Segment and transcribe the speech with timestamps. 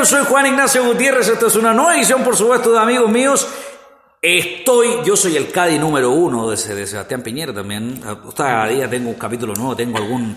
[0.00, 0.08] Míos?
[0.08, 3.46] Soy Juan Ignacio Gutiérrez, esta es una nueva edición por supuesto de amigos míos.
[4.22, 8.02] Estoy, yo soy el Cadi número uno de, de Sebastián Piñera también.
[8.34, 10.36] Cada día tengo un capítulo nuevo, tengo algún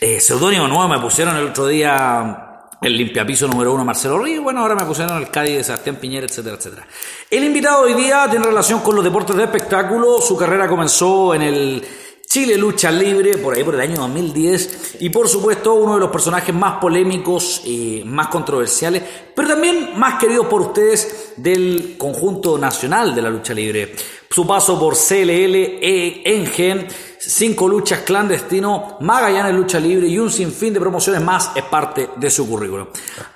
[0.00, 0.86] eh, seudónimo nuevo.
[0.86, 4.44] Me pusieron el otro día el limpiapiso número uno Marcelo Ríos.
[4.44, 6.86] Bueno, ahora me pusieron el Cadi de Sebastián Piñera, etcétera, etcétera.
[7.28, 10.20] El invitado hoy día tiene relación con los deportes de espectáculo.
[10.20, 11.84] Su carrera comenzó en el
[12.30, 16.10] Chile Lucha Libre, por ahí por el año 2010, y por supuesto uno de los
[16.10, 19.02] personajes más polémicos y más controversiales,
[19.34, 23.96] pero también más queridos por ustedes del conjunto nacional de la lucha libre.
[24.32, 26.86] Su paso por CLL, e, Engen,
[27.18, 32.30] cinco luchas clandestino, Magallanes Lucha Libre y un sinfín de promociones más es parte de
[32.30, 32.86] su currículum.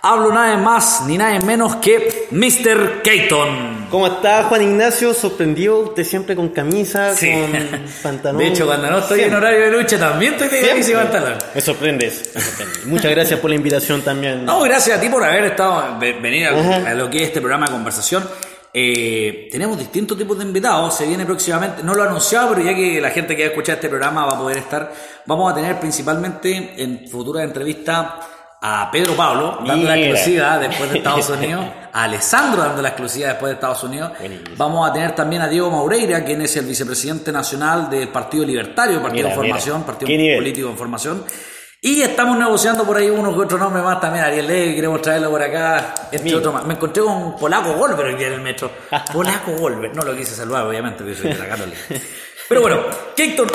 [0.03, 3.03] Hablo nada más ni nada menos que Mr.
[3.03, 3.89] Keaton.
[3.91, 5.13] ¿Cómo está Juan Ignacio?
[5.15, 7.29] Sorprendido, usted siempre con camisa, Sí.
[7.33, 7.51] con
[8.05, 8.39] pantalón.
[8.39, 11.39] De hecho, cuando no estoy en horario de lucha también estoy de camisa y pantalón.
[11.57, 12.87] Me sorprendes, me sorprendes.
[12.87, 14.45] Muchas gracias por la invitación también.
[14.45, 17.41] No, gracias a ti por haber estado, ve- venir a, a lo que es este
[17.41, 18.25] programa de conversación.
[18.77, 22.75] Eh, tenemos distintos tipos de invitados, se viene próximamente, no lo he anunciado, pero ya
[22.75, 24.93] que la gente que va a escuchar este programa va a poder estar,
[25.27, 28.07] vamos a tener principalmente en futuras entrevistas
[28.61, 33.29] a Pedro Pablo, dando la exclusiva después de Estados Unidos, a Alessandro dando la exclusiva
[33.29, 34.11] después de Estados Unidos.
[34.19, 34.57] Buenísimo.
[34.57, 39.01] Vamos a tener también a Diego Maureira, quien es el vicepresidente nacional del Partido Libertario,
[39.01, 39.55] Partido Mira, en mira.
[39.55, 40.37] Formación, Partido.
[40.37, 41.25] Político en Formación.
[41.87, 44.25] Y estamos negociando por ahí unos que otros nombres más también.
[44.25, 45.95] Ariel Levy, queremos traerlo por acá.
[46.11, 46.39] Este Mira.
[46.39, 46.65] otro más.
[46.65, 48.71] Me encontré con un polaco Golver hoy día en el metro.
[49.13, 49.95] Polaco Golver.
[49.95, 51.79] No lo quise saludar, obviamente, porque soy de la Católica.
[52.49, 52.81] Pero bueno,
[53.15, 53.53] Héctor,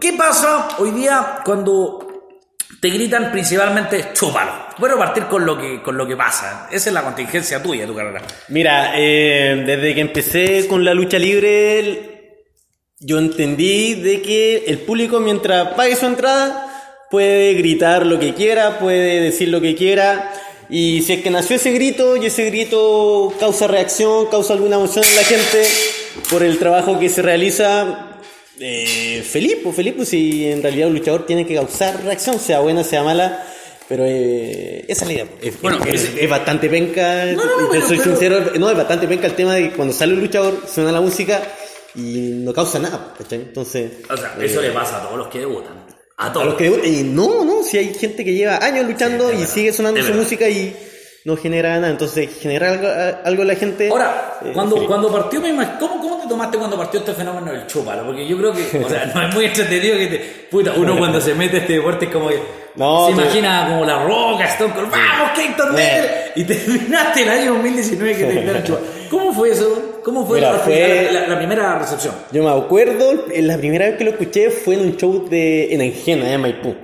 [0.00, 2.32] ¿qué pasa hoy día cuando
[2.80, 4.50] te gritan principalmente chúpalo?
[4.78, 6.66] Bueno, partir con lo que, con lo que pasa.
[6.72, 8.22] Esa es la contingencia tuya, tu carrera.
[8.48, 12.42] Mira, eh, desde que empecé con la lucha libre,
[12.98, 16.67] yo entendí de que el público mientras pague su entrada
[17.10, 20.32] puede gritar lo que quiera, puede decir lo que quiera.
[20.70, 25.04] Y si es que nació ese grito y ese grito causa reacción, causa alguna emoción
[25.04, 25.62] en la gente
[26.30, 28.06] por el trabajo que se realiza,
[28.60, 32.60] eh, feliz, pues feliz, pues si en realidad un luchador tiene que causar reacción, sea
[32.60, 33.44] buena, sea mala.
[33.88, 35.26] Pero eh, esa es la idea.
[35.40, 37.24] Es, Bueno, es, es- es bastante penca.
[37.24, 39.76] No, no, yo pero- soy pero- sincero, no, es bastante penca el tema de que
[39.76, 41.40] cuando sale un luchador, suena la música
[41.94, 43.38] y no causa nada, ¿cachai?
[43.38, 43.90] Entonces.
[44.10, 45.87] O sea, eh, eso le pasa a todos los que debutan.
[46.18, 46.46] A a todos.
[46.46, 49.54] los que y no, no, si hay gente que lleva años luchando Sí, y verdad,
[49.54, 50.76] sigue sonando su música y
[51.24, 52.88] no genera nada, entonces genera algo,
[53.24, 53.88] algo la gente.
[53.88, 57.52] Ahora, eh, cuando, cuando partió, me imag- ¿cómo, ¿cómo te tomaste cuando partió este fenómeno
[57.52, 58.04] del chúpalo?
[58.04, 60.18] Porque yo creo que, o sea, no es muy entretenido que te,
[60.50, 62.40] puta, uno cuando se mete a este deporte es como que
[62.78, 67.54] No, se imagina como la roca, Stone Cold, vamos, Keaton Dale, y terminaste el año
[67.54, 68.86] 2019 que te gritaron chúpalo.
[69.10, 70.00] ¿Cómo fue eso?
[70.04, 72.14] ¿Cómo fue, Mira, la, fue- la- la primera recepción?
[72.30, 75.74] Yo me acuerdo, eh, la primera vez que lo escuché fue en un show de,
[75.74, 76.74] en Engena, en Maipú.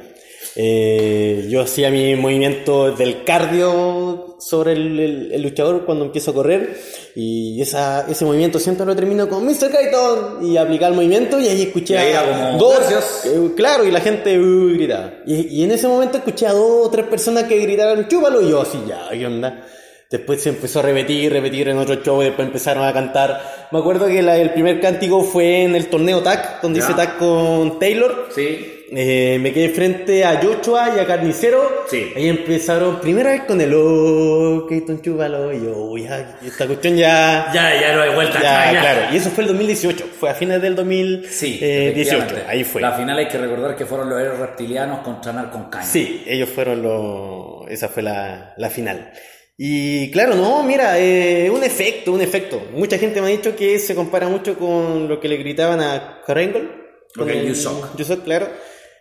[0.57, 6.35] Eh, yo hacía mi movimiento del cardio sobre el, el- el luchador cuando empiezo a
[6.35, 6.77] correr
[7.17, 9.71] y esa, ese movimiento siempre lo termino con Mr.
[9.73, 13.91] Kaiton y aplicar el movimiento y ahí escuché Y a como, dos, eh, claro, y
[13.91, 15.15] la gente uh, gritaba.
[15.27, 18.51] Y, y en ese momento escuché a dos o tres personas que gritaron chúpalo y
[18.51, 19.67] yo así, ya, ¿qué onda?
[20.11, 23.64] Después se empezó a repetir, repetir en otro show, después empezaron a cantar.
[23.75, 26.85] Me acuerdo que la- el primer cántico fue en el torneo TAC, donde Ya.
[26.87, 28.29] hice TAC con Taylor.
[28.33, 28.71] Sí.
[28.97, 31.85] Eh, me quedé frente a Joshua y a Carnicero.
[31.91, 32.13] Sí.
[32.15, 35.53] Ahí empezaron, primera vez con el oh, Keaton chúpalo.
[35.53, 37.51] Y yo, uy, ya, esta cuestión ya.
[37.53, 39.01] Ya, ya no hay vuelta ya, claro.
[39.13, 41.29] Y eso fue el 2018, fue a fines del 2018.
[41.35, 42.81] Sí, eh, ahí fue.
[42.81, 45.85] La final hay que recordar que fueron los héroes reptilianos contra Narcon Caña.
[45.85, 47.69] Sí, ellos fueron los.
[47.69, 49.11] Esa fue la, la final.
[49.57, 52.61] Y claro, no, mira, eh, un efecto, un efecto.
[52.73, 56.23] Mucha gente me ha dicho que se compara mucho con lo que le gritaban a
[56.27, 56.69] Krengle.
[57.17, 57.97] Ok, you suck.
[57.97, 58.49] You suck, claro.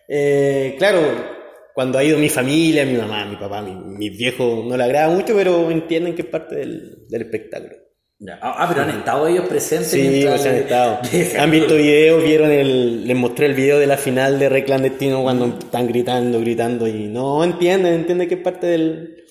[0.08, 1.00] Eh, claro,
[1.74, 5.10] cuando ha ido mi familia, mi mamá, mi papá, mi, mis viejos, no le agrada
[5.10, 7.76] mucho, pero entienden que es parte del, del espectáculo.
[8.42, 9.90] Ah, ah, pero han estado ellos presentes.
[9.90, 11.00] Sí, pues han estado.
[11.40, 13.06] Han visto videos, vieron el.
[13.08, 17.08] Les mostré el video de la final de Re Clandestino cuando están gritando, gritando y
[17.08, 19.23] no entienden, entienden que es parte del,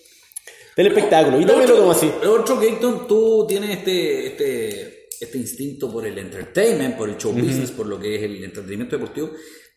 [0.77, 1.41] del espectáculo.
[1.41, 2.11] Y también lo tomo así.
[2.23, 7.33] Lo otro, Gaton, tú tienes este, este, este instinto por el entertainment, por el show
[7.33, 9.31] business, por lo que es el entretenimiento deportivo.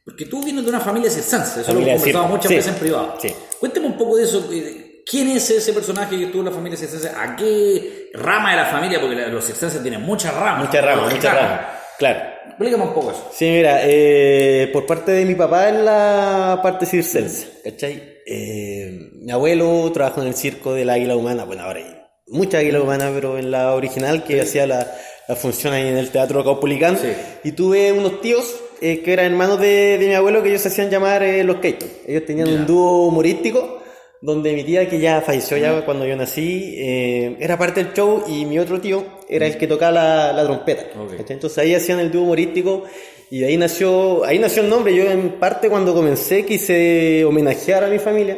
[0.03, 2.73] Porque tú vienes de una familia circense, eso Familia lo hemos conversado muchas sí, veces
[2.73, 3.15] en privado.
[3.19, 3.33] sí.
[3.59, 4.49] Cuéntame un poco de eso.
[4.51, 7.09] eh, ¿Quién es ese personaje que tuvo en la familia circense?
[7.09, 8.99] ¿A qué rama de la familia?
[9.01, 10.65] Porque los circenses tienen muchas ramas.
[10.67, 11.61] Muchas ramas, muchas ramas.
[11.97, 12.19] Claro.
[12.47, 13.29] Explícame un poco eso.
[13.33, 18.14] Sí, mira, eh, por parte de mi papá en la parte circense, ¿cachai?
[18.25, 21.95] Eh, mi abuelo trabajó en el circo del águila humana, bueno, ahora hay
[22.27, 24.91] mucha águila humana, pero en la original que hacía la,
[25.27, 26.97] la función ahí en el Teatro Caupolicán.
[26.97, 27.09] Sí.
[27.43, 30.69] Y tuve unos tíos eh, que eran hermanos de, de mi abuelo que ellos se
[30.69, 31.85] hacían llamar eh, los Keito.
[32.07, 33.83] Ellos tenían un dúo humorístico
[34.21, 38.23] donde mi tía, que ya falleció ya cuando yo nací, eh, era parte del show
[38.27, 40.85] y mi otro tío era el que tocaba la, la trompeta.
[41.29, 42.85] Entonces ahí hacían el dúo humorístico
[43.31, 44.95] y ahí nació, ahí nació el nombre.
[44.95, 48.37] Yo en parte cuando comencé quise homenajear a mi familia.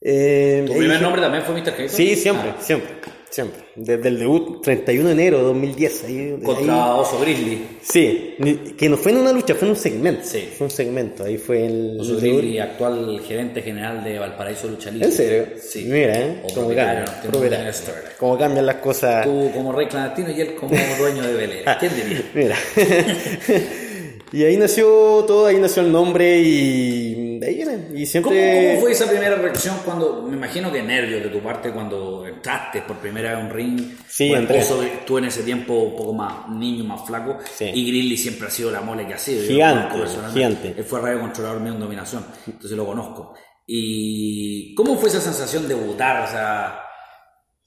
[0.00, 1.76] Eh, ¿Tu primer dije- nombre también fue Mr.
[1.76, 1.88] Keaton?
[1.90, 2.90] Sí, siempre, Ah, siempre,
[3.30, 3.62] siempre.
[3.76, 6.04] Desde el debut, 31 de enero de 2010.
[6.04, 7.62] Ahí, contra ahí- Oso Grizzly.
[7.80, 8.34] Sí,
[8.76, 10.22] que no fue en una lucha, fue en un segmento.
[10.24, 10.48] Sí.
[10.58, 11.98] Fue un segmento, ahí fue el...
[12.00, 12.16] Oso.
[12.16, 15.06] Grizzly, actual gerente general de Valparaíso Lucha Libre.
[15.06, 15.46] ¿En serio?
[15.60, 15.84] Sí.
[15.86, 16.40] Mira, ¿eh?
[16.42, 17.94] O Cómo propietario, cambian.
[18.18, 19.24] Cómo cambian las cosas.
[19.24, 21.64] Tú como rey clandestino y él como dueño de Belén.
[21.78, 22.30] ¿Quién diría?
[22.34, 22.56] Mira.
[24.32, 24.86] y ahí nació
[25.26, 27.60] todo, ahí nació el nombre y de ahí.
[27.60, 28.68] Y ¿Cómo, siempre...
[28.70, 32.82] cómo fue esa primera reacción cuando, me imagino que nervios de tu parte cuando entraste
[32.82, 33.96] por primera vez a un ring?
[34.06, 34.62] Sí, entré.
[35.06, 37.70] Tú en ese tiempo un poco más niño, más flaco, Sí.
[37.72, 39.42] y Grizzly siempre ha sido la mole que ha sido.
[39.44, 39.98] Gigante,
[40.32, 40.74] gigante.
[40.76, 43.34] Él fue radio controlador mío en dominación, entonces lo conozco.
[43.66, 46.24] ¿Y cómo fue esa sensación de debutar?
[46.24, 46.80] O sea,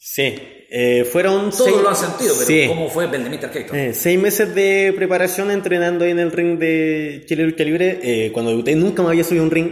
[0.06, 0.36] Sí,
[0.76, 1.76] eh, fueron todos seis...
[1.84, 2.66] lo han sentido, pero Sí.
[2.68, 3.08] ¿cómo fue.
[3.12, 3.78] Keaton?
[3.78, 8.00] Eh, seis meses de preparación entrenando ahí en el ring de Chile Lucha Libre.
[8.02, 9.72] Eh, cuando debuté nunca me había subido un ring.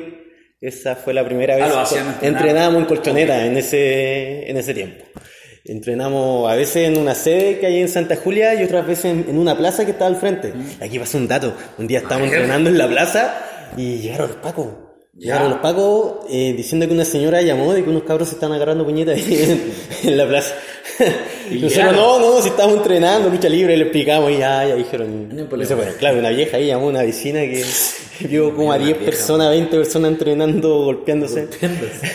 [0.61, 1.65] Esa fue la primera vez.
[1.67, 2.35] Ah, hacían entrenar.
[2.35, 5.03] Entrenábamos en colchoneta en ese, en ese tiempo.
[5.65, 9.25] Entrenamos a veces en una sede que hay en Santa Julia y otras veces en,
[9.27, 10.53] en una plaza que está al frente.
[10.53, 10.83] Mm.
[10.83, 11.55] Aquí pasó un dato.
[11.79, 13.43] Un día estábamos entrenando en la plaza
[13.75, 14.67] y llegaron los pacos.
[15.17, 18.55] Llegaron los pacos eh, diciendo que una señora llamó de que unos cabros se estaban
[18.55, 19.33] agarrando puñetas ahí
[20.03, 20.55] en, en la plaza.
[21.51, 25.29] Y nosotros, no, no, si estábamos entrenando lucha libre, le explicamos y ya, ya dijeron.
[25.29, 25.63] No hay problema.
[25.63, 25.93] y se fueron.
[25.99, 27.63] Claro, una vieja ahí llamó a una vecina que
[28.29, 29.11] vio como a Una 10 vieja.
[29.11, 31.47] personas, 20 personas entrenando, golpeándose.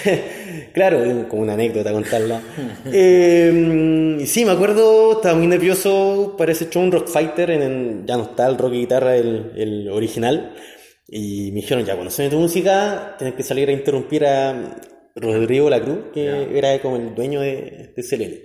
[0.73, 2.41] claro, como una anécdota contarla.
[2.93, 7.63] Eh, y sí, me acuerdo, estaba muy nervioso para ese show, un Rock Fighter, en,
[7.63, 10.55] en- ya no está el rock y guitarra, el, el original.
[11.09, 14.77] Y me dijeron, ya, cuando suene tu música, tienes que salir a interrumpir a
[15.17, 16.43] Rodrigo Lacruz, que Ya.
[16.43, 18.45] era como el dueño de, de CLL.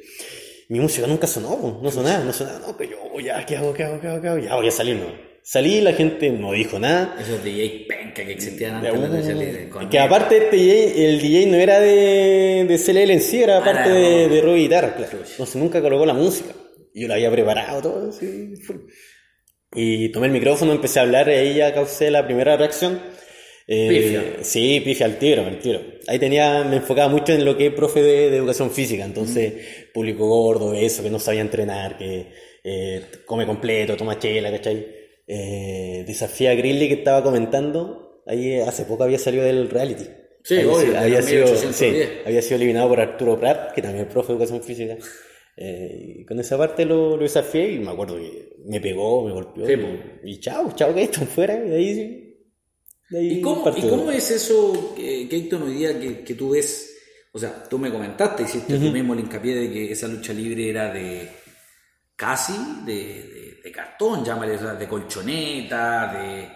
[0.69, 3.83] Mi música nunca sonó, no sonaba, no sonaba, no, pero yo, ya, ¿qué hago, qué
[3.83, 4.39] hago, qué hago, qué hago?
[4.39, 5.29] Ya voy a salir, no.
[5.43, 7.17] Salí, la gente no dijo nada.
[7.19, 9.69] Esos DJ penca que existían antes de libre.
[9.69, 13.61] con- que aparte este DJ, el DJ no era de, de CLL en sí, era
[13.63, 15.17] parte era de, de- de rock guitarra, claro.
[15.29, 16.53] Entonces nunca colocó la música.
[16.93, 18.53] Yo la había preparado todo, así.
[19.73, 23.01] Y tomé el micrófono, empecé a hablar, y ahí ya causé la primera reacción.
[23.67, 24.43] Eh, Pifia.
[24.43, 25.81] Sí, pifia al tiro, al tiro.
[26.07, 29.53] Ahí tenía, me enfocaba mucho en lo que es profe de, de educación física, entonces
[29.93, 32.27] público gordo, eso, que no sabía entrenar, que
[32.63, 34.87] eh, come completo, toma chela, ¿cachai?
[35.27, 40.05] Eh, desafía a Grizzly que estaba comentando, ahí hace poco había salido del reality.
[40.43, 41.75] Sí, había, obvio, sido- había sido, 1810.
[41.75, 44.97] sí, había sido eliminado por Arturo Prat, que también es profe de educación física.
[45.57, 49.67] Eh, con esa parte lo, lo desafié y me acuerdo que me pegó, me golpeó.
[49.67, 49.73] Sí,
[50.23, 51.53] y, y chao, chao, que esto fuera.
[51.63, 52.30] Y ahí
[53.11, 53.69] ¿Y cómo.
[53.75, 56.87] ¿Y cómo es eso, Keaton, hoy día que, que tú ves?
[57.33, 60.69] O sea, tú me comentaste, hiciste tú mismo el hincapié de que esa lucha libre
[60.69, 61.29] era de
[62.15, 62.53] casi
[62.85, 66.49] de, de- de cartón, llámale, o sea, de colchoneta, de,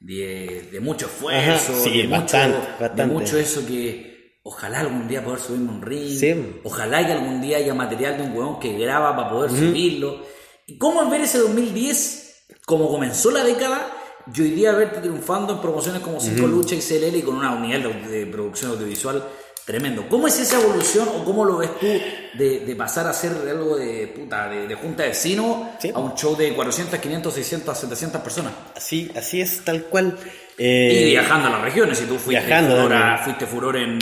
[0.00, 3.02] de, de mucho esfuerzo, Ajá, sí, de, bastante, mucho, bastante.
[3.02, 6.34] de mucho eso que ojalá algún día poder subirme un ring, Sí.
[6.64, 10.24] ojalá que algún día haya material de un huevón que graba para poder subirlo.
[10.66, 13.90] ¿Y cómo es ver ese 2010, como comenzó la década,
[14.34, 17.52] y hoy día verte triunfando en promociones como Cinco Lucha y CLL y con una
[17.54, 19.24] unidad de, de producción audiovisual
[19.64, 20.06] tremendo?
[20.08, 23.76] ¿Cómo es esa evolución o cómo lo ves tú de, de pasar a ser algo
[23.76, 25.90] de puta, de, de junta de vecinos Sí.
[25.94, 28.52] a un show de 400, 500, 600, 700 personas?
[28.76, 30.16] Así, así es, tal cual.
[30.58, 33.98] Y Eh, viajando a las regiones, si tú fuiste viajando furor, a- fuiste furor en,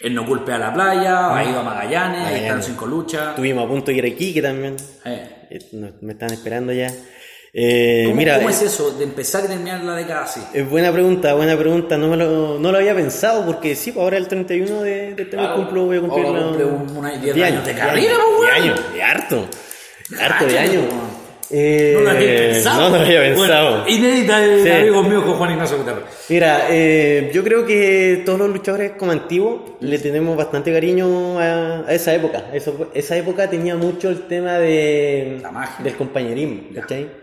[0.00, 3.30] él no culpe a la playa, ha ido a Magallanes, ahí están cinco luchas.
[3.30, 4.76] Estuvimos a punto de ir a Iquique también.
[5.04, 5.46] Eh.
[5.50, 6.90] Eh, me están esperando ya.
[7.54, 10.40] Eh, ¿Cómo, mira, cómo es eso de empezar y terminar la década así?
[10.54, 11.98] Es buena pregunta, buena pregunta.
[11.98, 15.22] No, me lo, no lo había pensado porque sí, pues ahora el 31 de, de
[15.22, 15.56] este mes Claro.
[15.56, 18.18] cumplo, voy a cumplir cumple un- un año, diez 10 años de carrera, pues, 10
[18.40, 18.50] weón.
[18.62, 19.46] años, de harto.
[20.18, 20.82] Harto de años.
[20.88, 21.22] weón.
[21.54, 22.88] Eh, No lo había pensado.
[22.88, 23.70] No lo había pensado.
[23.82, 24.70] Bueno, inédita de Sí.
[24.70, 26.04] amigos míos con Juan Ignacio Gutiérrez.
[26.30, 31.80] Mira, eh, yo creo que todos los luchadores como antiguos le tenemos bastante cariño a,
[31.86, 32.46] a esa época.
[32.54, 35.84] Eso- esa época tenía mucho el tema de, La magia.
[35.84, 37.20] del compañerismo, ¿cachai?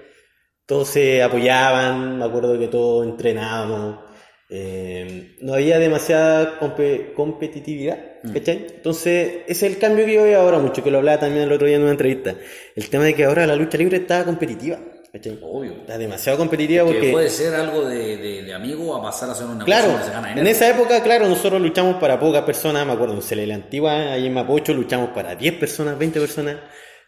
[0.69, 4.07] Todos se apoyaban, me acuerdo que todos entrenábamos.
[4.51, 8.33] eh, no había demasiada compe- competitividad, Mm.
[8.33, 8.65] ¿cachai?
[8.77, 11.51] Entonces, ese es el cambio que yo veo ahora mucho, que lo hablaba también el
[11.51, 12.33] otro día en una entrevista.
[12.75, 14.79] El tema de que ahora la lucha libre está competitiva,
[15.13, 15.37] ¿cachai?
[15.43, 15.73] Obvio.
[15.81, 16.99] Está demasiado competitiva porque...
[16.99, 20.01] Que puede ser algo de, de, de amigo a pasar a ser una Claro, persona
[20.03, 23.21] que se gana en esa época, claro, nosotros luchamos para pocas personas, me acuerdo en
[23.21, 26.55] Celele Antigua, ahí en Mapocho luchamos para 10 personas, 20 personas.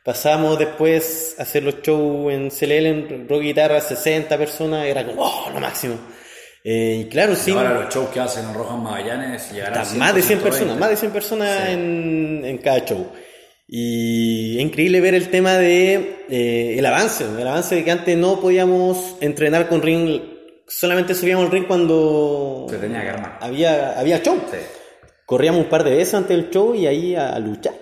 [0.04, 5.24] Pasamos después a hacer los shows en Celele, en Rock Guitarra, 60 personas, era como,
[5.24, 5.96] oh, lo máximo.
[6.64, 10.22] Eh, y claro, sí, Ahora los shows que hacen en Rojas Magallanes llegarán más de
[10.22, 13.12] 100 100, personas, más de 100 personas en, en cada show.
[13.68, 18.18] Y es increíble ver el tema de eh, el avance, el avance de que antes
[18.18, 20.22] no podíamos entrenar con ring,
[20.68, 23.38] solamente subíamos el ring cuando Se tenía que armar.
[23.40, 24.38] había, había show.
[24.52, 24.58] Sí.
[25.26, 27.74] Corríamos un par de veces antes del show y ahí a, a luchar.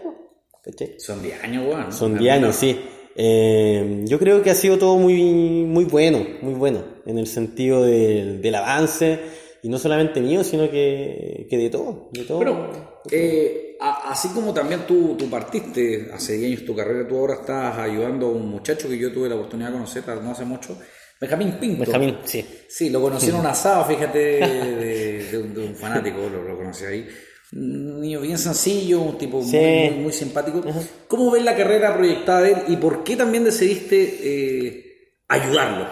[0.98, 1.92] Son 10 años, weón.
[1.94, 2.80] Son 10 años, sí.
[3.16, 5.22] Eh, yo creo que ha sido todo muy,
[5.66, 9.20] muy bueno, muy bueno, en el sentido del, del avance,
[9.62, 12.10] y no solamente mío, sino que, que de todo.
[12.14, 12.40] De todo.
[12.40, 12.72] Pero,
[13.12, 17.34] eh, a- así como también tú, tú partiste hace 10 años tu carrera, tú ahora
[17.36, 20.78] estás ayudando a un muchacho que yo tuve la oportunidad de conocer no hace mucho,
[21.20, 21.80] Benjamín Pinto.
[21.84, 22.46] Benjamín, sí.
[22.70, 26.56] Sí, lo conocí en un asado, fíjate, de, de un, de un fanático, lo, lo
[26.56, 27.06] conocí ahí.
[27.52, 29.58] Un niño bien sencillo, un tipo muy- Sí.
[29.92, 30.62] muy, muy simpático.
[31.08, 35.88] ¿Cómo ves la carrera proyectada de él y por qué también decidiste eh, ayudarlo?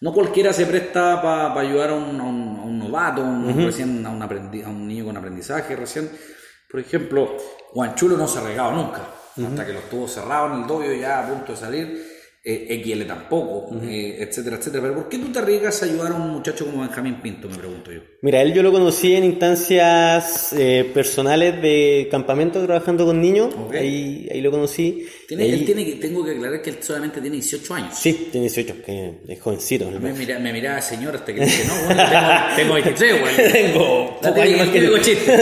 [0.00, 4.04] No cualquiera se presta para ayudar a un, a un- a un novato, un, recién,
[4.06, 6.10] a, un aprendi- a un niño con aprendizaje recién.
[6.70, 7.36] Por ejemplo,
[7.72, 9.06] Juan Chulo no se ha regado nunca,
[9.46, 12.11] hasta que lo estuvo cerrado en el doble ya a punto de salir.
[12.44, 14.82] Eh, XL tampoco, eh, etcétera, etcétera.
[14.82, 17.56] Pero ¿por qué tú te arriesgas a ayudar a un muchacho como Benjamín Pinto, me
[17.56, 18.00] pregunto yo?
[18.20, 23.54] Mira, él yo lo conocí en instancias eh, personales de campamento trabajando con niños.
[23.72, 25.06] Ahí, ahí lo conocí.
[25.28, 27.94] Tiene, Ahí- él tiene que, tengo que aclarar que él solamente tiene 18 años.
[27.96, 29.88] Sí, tiene 18, que es jovencito.
[30.00, 33.36] Me, mira, me miraba señor hasta que dije, no, bueno, tengo, tengo 23, güey.
[33.52, 34.98] Tengo años típica- más que tú.
[34.98, 35.32] chiste.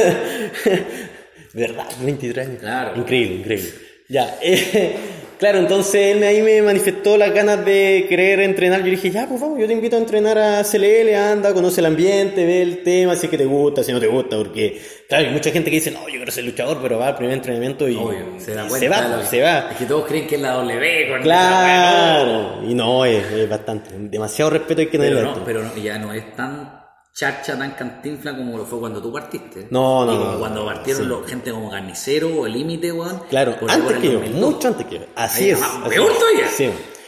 [1.54, 1.86] ¿Verdad?
[2.02, 2.60] 23 años.
[2.60, 3.00] Claro.
[3.00, 3.70] Increíble, increíble.
[4.08, 4.96] Ya, eh,
[5.40, 8.80] claro, entonces él ahí me manifestó las ganas de querer entrenar.
[8.84, 11.86] Yo dije, ya, pues vamos, yo te invito a entrenar a CLL, anda, conoce el
[11.86, 15.26] ambiente, ve el tema, si es que te gusta, si no te gusta, porque, claro,
[15.26, 17.88] hay mucha gente que dice, no, yo quiero ser luchador, pero va al primer entrenamiento
[17.88, 18.96] y, Obvio, se da y cuenta.
[18.98, 19.70] se va, se va.
[19.72, 21.08] Es que todos creen que es la W.
[21.08, 25.62] Con Claro, y no, es, es bastante, demasiado respeto hay que tenerle Pero no, pero
[25.62, 26.79] no, ya no es tan
[27.20, 29.66] chacha, tan cantinfla como lo fue cuando tú partiste.
[29.70, 31.08] No, no, Y como no, cuando partieron sí.
[31.08, 33.20] los- gente como Carnicero o El Límite, weón.
[33.28, 34.40] Claro, antes que yo, 2002.
[34.54, 35.04] mucho antes que yo.
[35.14, 35.60] Así Ahí, es.
[35.62, 36.18] ah, así peor es.
[36.18, 36.46] todavía.
[36.48, 36.64] Sí.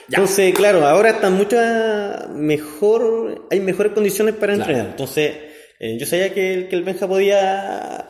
[0.09, 0.19] Ya.
[0.19, 4.71] Entonces, claro, ahora están muchas mejor, hay mejores condiciones para Claro.
[4.71, 4.91] entrenar.
[4.91, 5.33] Entonces,
[5.81, 8.09] eh, yo sabía que, el- que el Benja podía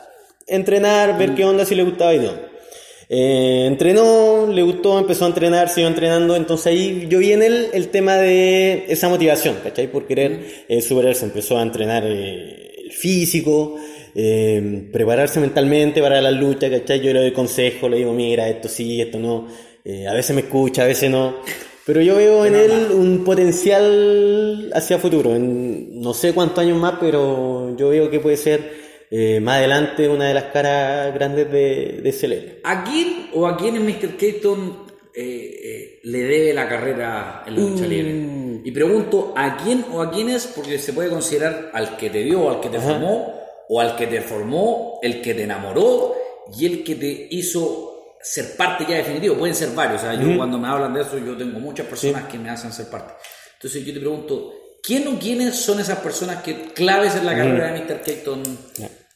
[0.49, 1.19] entrenar, Mm.
[1.19, 2.52] ver qué onda, si le gustaba y todo.
[3.14, 7.69] Eh, entrenó, le gustó, empezó a entrenar, siguió entrenando, entonces ahí yo vi en él
[7.75, 9.87] el tema de esa motivación, ¿cachai?
[9.88, 13.76] Por querer eh, superarse, empezó a entrenar eh, el físico,
[14.14, 17.00] eh, prepararse mentalmente para la lucha, ¿cachai?
[17.02, 19.47] Yo le doy consejo, le digo, mira, esto sí, esto no,
[20.09, 21.37] a veces me escucha, a veces no,
[21.85, 26.95] pero yo veo en él un potencial hacia futuro, en no sé cuántos años más,
[26.99, 28.82] pero yo veo que puede ser
[29.14, 32.61] eh, más adelante una de las caras grandes de, de CLL.
[32.64, 34.16] ¿A quién o a quién en Mr.
[34.16, 38.62] Keaton eh, eh, le debe la carrera en la lucha libre?
[38.64, 40.47] Y pregunto, ¿a quién o a quiénes?
[40.47, 43.38] Porque se puede considerar al que te vio, al que te formó,
[43.69, 46.14] o al que te formó, el que te enamoró
[46.57, 49.37] y el que te hizo ser parte ya definitivo.
[49.37, 50.00] Pueden ser varios.
[50.00, 52.73] O sea, yo cuando me hablan de eso, yo tengo muchas personas que me hacen
[52.73, 53.12] ser parte.
[53.57, 57.73] Entonces yo te pregunto, ¿quién o quiénes son esas personas que claves en la carrera
[57.75, 58.00] de Mr.
[58.00, 58.42] Keaton?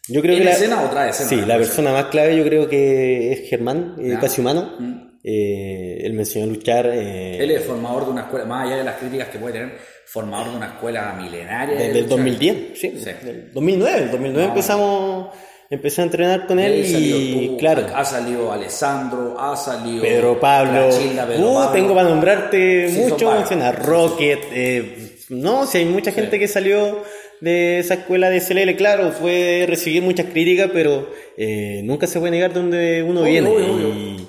[0.08, 1.28] Yo creo ¿En que la, escena o otra escena?
[1.28, 4.72] Sí, la persona más clave yo creo que es Germán, eh, casi humano.
[4.78, 4.94] Mm.
[5.25, 6.86] Eh, él me enseñó a luchar.
[6.86, 9.72] eh, Él es formador de una escuela, más allá de las críticas que puede tener,
[10.06, 11.75] formador de una escuela milenaria.
[11.75, 12.16] de desde el lucha.
[12.16, 13.10] 2010, sí, Sí.
[13.25, 13.98] del 2009.
[14.04, 14.48] El 2009 Ah.
[14.50, 15.28] empezamos,
[15.68, 20.90] empecé a entrenar con él y tú, claro, Ha salido Alessandro, ha salido Pedro Pablo.
[20.90, 21.70] Pedro uh, Pablo.
[21.72, 24.38] tengo para nombrarte Sí, mucho, mencionar Rocket.
[24.52, 27.02] eh, no, si hay mucha gente que salió
[27.40, 32.33] de esa escuela de CLL, claro, fue recibir muchas críticas, pero eh, nunca se puede
[32.33, 33.49] negar de donde uno Obvio, viene.
[33.49, 33.88] obvio, obvio.
[33.88, 34.26] Y,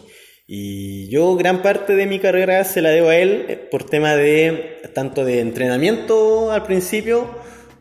[0.49, 4.15] y yo gran parte de mi carrera se la debo a él eh, por tema
[4.15, 7.29] de tanto de entrenamiento al principio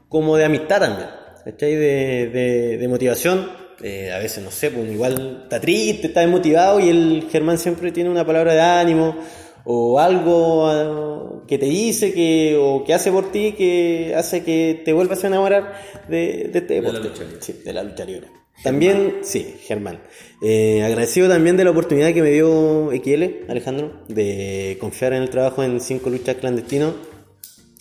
[0.08, 1.08] como de amistad también,
[1.44, 1.74] ¿cachai?
[1.74, 3.66] De, de, de motivación.
[3.82, 7.92] Eh, a veces, no sé, pues igual está triste, está desmotivado y el Germán siempre
[7.92, 9.16] tiene una palabra de ánimo
[9.66, 14.80] o algo ah, que te dice que o que hace por ti que hace que
[14.84, 15.74] te vuelvas a enamorar
[16.08, 17.08] de, de este la deporte.
[17.08, 17.38] lucha libre.
[17.42, 18.28] Sí, de la lucha libre.
[18.62, 20.00] También, sí, Germán.
[20.42, 25.28] Eh, agradecido también de la oportunidad que me dio XL, Alejandro, de confiar en el
[25.30, 26.94] trabajo en cinco luchas clandestinos.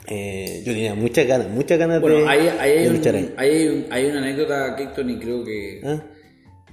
[0.08, 3.34] Eh, yo tenía muchas ganas, muchas ganas Bueno, de, hay, de un- luchar ahí.
[3.38, 6.04] ahí hay un- hay una anécdota, Keaton, y creo que ¿Ah?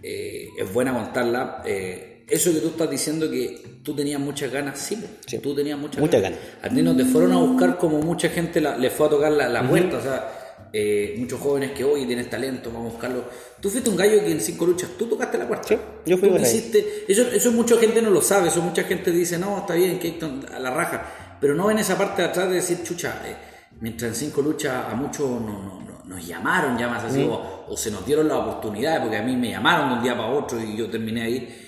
[0.02, 1.62] eh, es buena contarla.
[1.64, 5.02] Eh, eso que tú estás diciendo que tú tenías muchas ganas, sí.
[5.26, 5.38] Sí.
[5.38, 6.38] tú tenías muchas, Muchas ganas.
[6.38, 6.72] ganas.
[6.72, 9.32] A ti no te fueron a buscar como mucha gente la- le fue a tocar
[9.32, 10.38] la, la puerta, o sea,
[10.72, 13.24] eh, muchos jóvenes que hoy tienes talento, vamos a buscarlo.
[13.60, 15.68] Tú fuiste un gallo que en cinco luchas, tú tocaste la puerta.
[15.68, 15.76] Sí,
[16.06, 19.58] yo fui quisiste- eso, eso mucha gente no lo sabe, eso mucha gente dice, no,
[19.58, 22.78] está bien, Keaton, a la raja, pero no ven esa parte de atrás de decir,
[22.82, 23.36] chucha, eh,
[23.80, 27.06] mientras en cinco luchas a muchos no, no- no- nos llamaron, llamas Mm.
[27.06, 30.02] así, o, o se nos dieron la oportunidad, porque a mí me llamaron de un
[30.02, 31.58] día para otro y yo terminé ahí.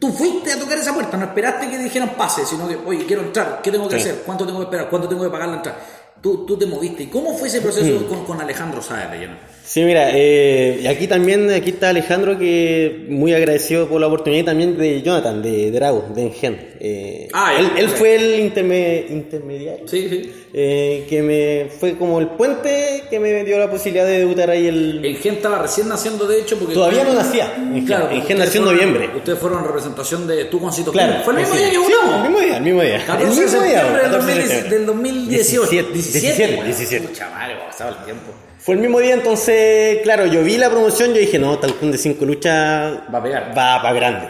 [0.00, 3.22] Tú fuiste a tocar esa puerta, no esperaste que dijeran pase, sino que, oye, quiero
[3.22, 4.08] entrar, ¿qué tengo que Sí.
[4.08, 4.22] hacer?
[4.24, 4.88] ¿Cuánto tengo que esperar?
[4.88, 5.78] ¿Cuánto tengo que pagar la entrada?
[6.22, 7.02] Tú, tú te moviste.
[7.04, 8.04] ¿Y cómo fue ese proceso Mm.
[8.04, 9.34] con, con Alejandro Sáez de lleno?
[9.64, 14.42] Sí, mira, eh, y aquí también aquí está Alejandro, que muy agradecido por la oportunidad
[14.42, 16.74] y también de Jonathan, de Drago, de Engen.
[16.80, 19.86] Eh, Ah, él, él fue el interme- intermediario.
[19.88, 20.32] Sí, sí.
[20.52, 24.66] Eh, que me fue como el puente que me dio la posibilidad de debutar ahí
[24.66, 25.04] el...
[25.04, 26.74] En Gen estaba recién naciendo, de hecho, porque...
[26.74, 27.86] Todavía no nacía, en Gen.
[27.86, 29.10] Claro, En Gen ustedes nació en noviembre.
[29.16, 30.90] Ustedes fueron en representación de tu concito.
[30.92, 31.22] Claro.
[31.24, 32.14] Fue el mismo día que sí, votamos.
[32.14, 33.04] el mismo día, el mismo día.
[33.06, 34.78] 14 el de mismo día, septiembre del, 14 de 2010 septiembre.
[34.78, 35.70] del 2018.
[35.70, 36.64] 17, 17, weón.
[36.66, 37.08] 17.
[37.08, 38.32] Pucha madre, cómo pasaba el tiempo.
[38.58, 41.98] Fue el mismo día, entonces, claro, yo vi la promoción, yo dije, no, Talcún de
[41.98, 43.48] 5 luchas Va a pegar.
[43.56, 44.26] Va para grande.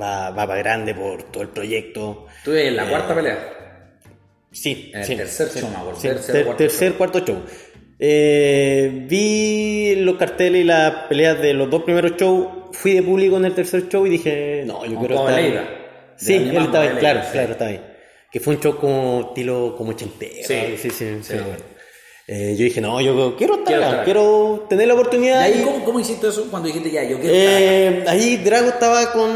[0.00, 2.26] Va, va para grande por todo el proyecto.
[2.38, 3.54] Estuve en la Eh, cuarta pelea.
[4.50, 7.36] Sí, En el sí, tercer sí, show, sí, tercer, ter- cuarto tercer, cuarto show.
[8.00, 12.46] Eh, vi los carteles y las peleas de los dos primeros shows.
[12.72, 15.40] Fui de público en el tercer show y dije, no, yo quiero estar.
[15.40, 15.64] Leiva.
[16.16, 17.80] Sí, él estaba ahí, claro, claro, estaba ahí.
[18.30, 20.32] Que fue un show como estilo como ochentero.
[20.46, 21.64] Sí, sí, sí, acuerdo.
[22.30, 25.40] Eh, yo dije, no, yo quiero estar Quiero acá, estar quiero tener la ¿Y oportunidad.
[25.40, 28.68] ahí y- cómo, cómo hiciste eso cuando dijiste ya, yo quiero estar eh, ahí Drago
[28.68, 29.30] estaba con,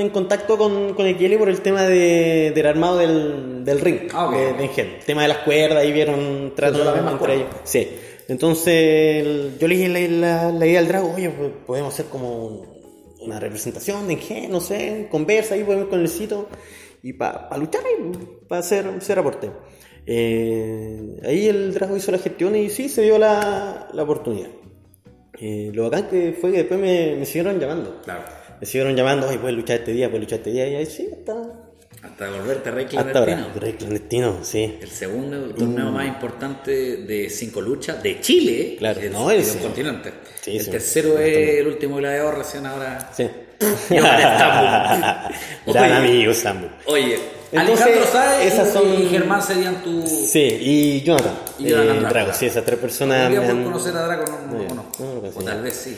[0.00, 4.26] en contacto con, con Ekieli por el tema de, del armado del, del ring, Ah,
[4.26, 4.32] ok.
[4.34, 4.64] de, de.
[4.98, 6.70] El tema de las cuerdas, ahí vieron entre
[7.18, 7.36] cuerdas.
[7.36, 7.46] ellos.
[7.64, 7.88] Sí.
[8.28, 8.74] Entonces
[9.26, 12.64] el- yo le dije la, la- la idea al Drago, oye, pues, podemos hacer como
[13.20, 16.46] una representación de Engen, no sé, conversa ahí, podemos con el sitio
[17.02, 18.12] y para luchar ahí,
[18.48, 19.50] para hacer, hacer aporte.
[20.06, 24.48] Eh, ahí el Drago hizo la gestión y sí, se dio la, la oportunidad.
[25.38, 28.00] Eh, lo bacán que fue que después me, me siguieron llamando.
[28.02, 28.22] Claro.
[28.60, 31.08] Me siguieron llamando, ay, puedes luchar este día, puedes luchar este día, y ahí sí,
[31.12, 31.32] hasta,
[32.06, 33.46] Hasta volverte rey hasta clandestino.
[33.60, 34.78] Rey clandestino, sí.
[34.80, 38.76] El segundo torneo más importante de cinco luchas de Chile.
[38.78, 39.58] Claro, el, no, el ese.
[39.58, 40.12] continente.
[40.42, 43.10] Sí, el sí, tercero sí, es el último gladiador recién ahora.
[43.16, 43.28] Sí.
[43.90, 45.30] Y ahora.
[45.66, 45.94] Gran Oye.
[45.96, 46.68] amigo, Sambo.
[46.86, 47.18] Oye,
[47.52, 50.06] Entonces, Alejandro Sáez esas y, son- y Germán serían tu.
[50.06, 51.34] Sí, y Jonathan.
[51.58, 52.14] Y Jonathan eh, Drago.
[52.14, 53.26] Drago, sí, esas tres personas.
[53.26, 54.74] ¿Algún día me por han- conocer a Draco no, no, No,
[55.22, 55.28] no.
[55.34, 55.96] O tal vez sí.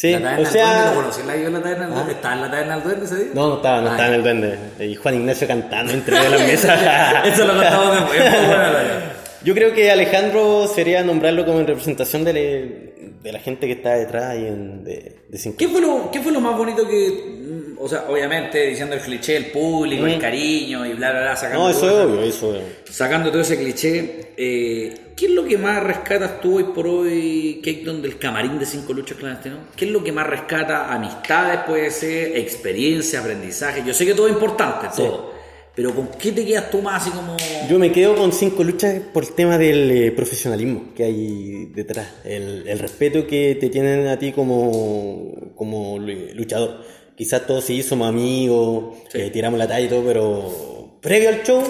[0.00, 1.20] Sí, la taberna o sea- duende, ¿lo conocí?
[1.26, 2.12] ¿La en la taberna del duende?
[2.12, 3.26] ¿Estaba en la taberna del duende ese día?
[3.34, 4.58] No, no estaba, no Ah, estaba en el duende.
[4.80, 7.26] Y Juan Ignacio cantando entre de las mesas.
[7.26, 8.20] Eso lo contamos después.
[8.24, 13.66] la- Yo creo que Alejandro sería nombrarlo como en representación de, le- de la gente
[13.66, 16.86] que está detrás y en, de, de ¿Qué fue, lo, ¿Qué fue lo más bonito
[16.88, 17.39] que.?
[17.82, 21.36] O sea, obviamente diciendo el cliché, el público, el cariño y bla, bla, bla.
[21.36, 22.94] Sacando No, eso todo es obvio, eso es.
[22.94, 27.60] Sacando todo ese cliché, eh, ¿qué es lo que más rescatas tú hoy por hoy,
[27.64, 29.60] Keaton, del camarín de cinco luchas clandestinos?
[29.74, 30.92] ¿Qué es lo que más rescata?
[30.92, 33.82] Amistades puede ser, experiencia, aprendizaje.
[33.86, 35.30] Yo sé que todo es importante, todo.
[35.74, 37.36] Pero ¿con qué te quedas tú más así como.?
[37.70, 42.08] Yo me quedo con cinco luchas por el tema del eh, profesionalismo que hay detrás,
[42.24, 46.99] el, el respeto que te tienen a ti como, como lu- luchador.
[47.20, 49.20] Quizás todos sí somos amigos, Sí.
[49.20, 51.62] eh, tiramos la talla y todo, pero previo al show,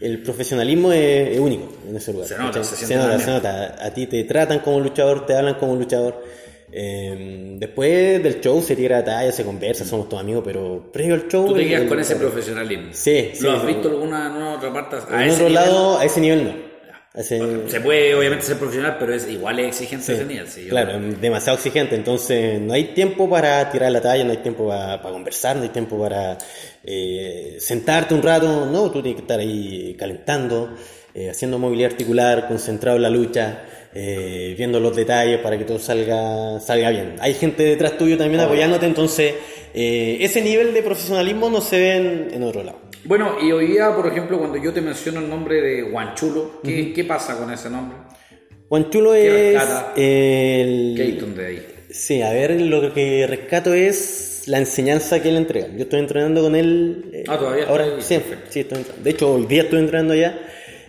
[0.00, 2.28] el profesionalismo es, es único en ese lugar.
[2.28, 3.76] Se nota, se se, siente nota, se nota.
[3.84, 6.22] A ti te tratan como luchador, te hablan como luchador.
[6.70, 11.14] Eh, después del show se tira la talla, se conversa, somos todos amigos, pero previo
[11.14, 11.48] al show...
[11.48, 12.90] Tú te quedas con ese profesionalismo.
[12.92, 14.96] Sí, sí, ¿Lo has visto alguna en alguna otra parte?
[15.10, 15.54] A en ese otro nivel?
[15.54, 16.67] lado, a ese nivel no.
[17.68, 20.48] Se puede obviamente ser profesional, pero es igual es exigente sí, ese nivel.
[20.48, 24.68] sí, claro, demasiado exigente, entonces no hay tiempo para tirar la talla, no hay tiempo
[24.68, 26.38] para, para conversar, no hay tiempo para
[26.84, 30.76] eh, sentarte un rato, no, tú tienes que estar ahí calentando.
[31.14, 35.78] eh, haciendo movilidad articular, concentrado en la lucha, eh, viendo los detalles para que todo
[35.78, 37.16] salga, salga bien.
[37.20, 39.34] Hay gente detrás tuyo también apoyándote, entonces
[39.74, 42.78] eh, ese nivel de profesionalismo no se ve en, en otro lado.
[43.04, 46.92] Bueno, y hoy día, por ejemplo, cuando yo te menciono el nombre de Guanchulo, ¿qué,
[46.92, 47.96] ¿qué pasa con ese nombre?
[48.68, 49.62] Juanchulo ¿Qué es
[49.96, 50.94] el...
[50.96, 51.66] Keaton de ahí.
[51.90, 55.68] Sí, a ver, lo que rescato es la enseñanza que él entrega.
[55.68, 57.10] Yo estoy entrenando con él.
[57.14, 57.86] eh, Ah, ¿todavía ahora.
[57.86, 58.20] está ahí?
[58.20, 59.04] Sí, sí, estoy entrenando.
[59.04, 60.38] De hecho, hoy día estoy entrenando allá.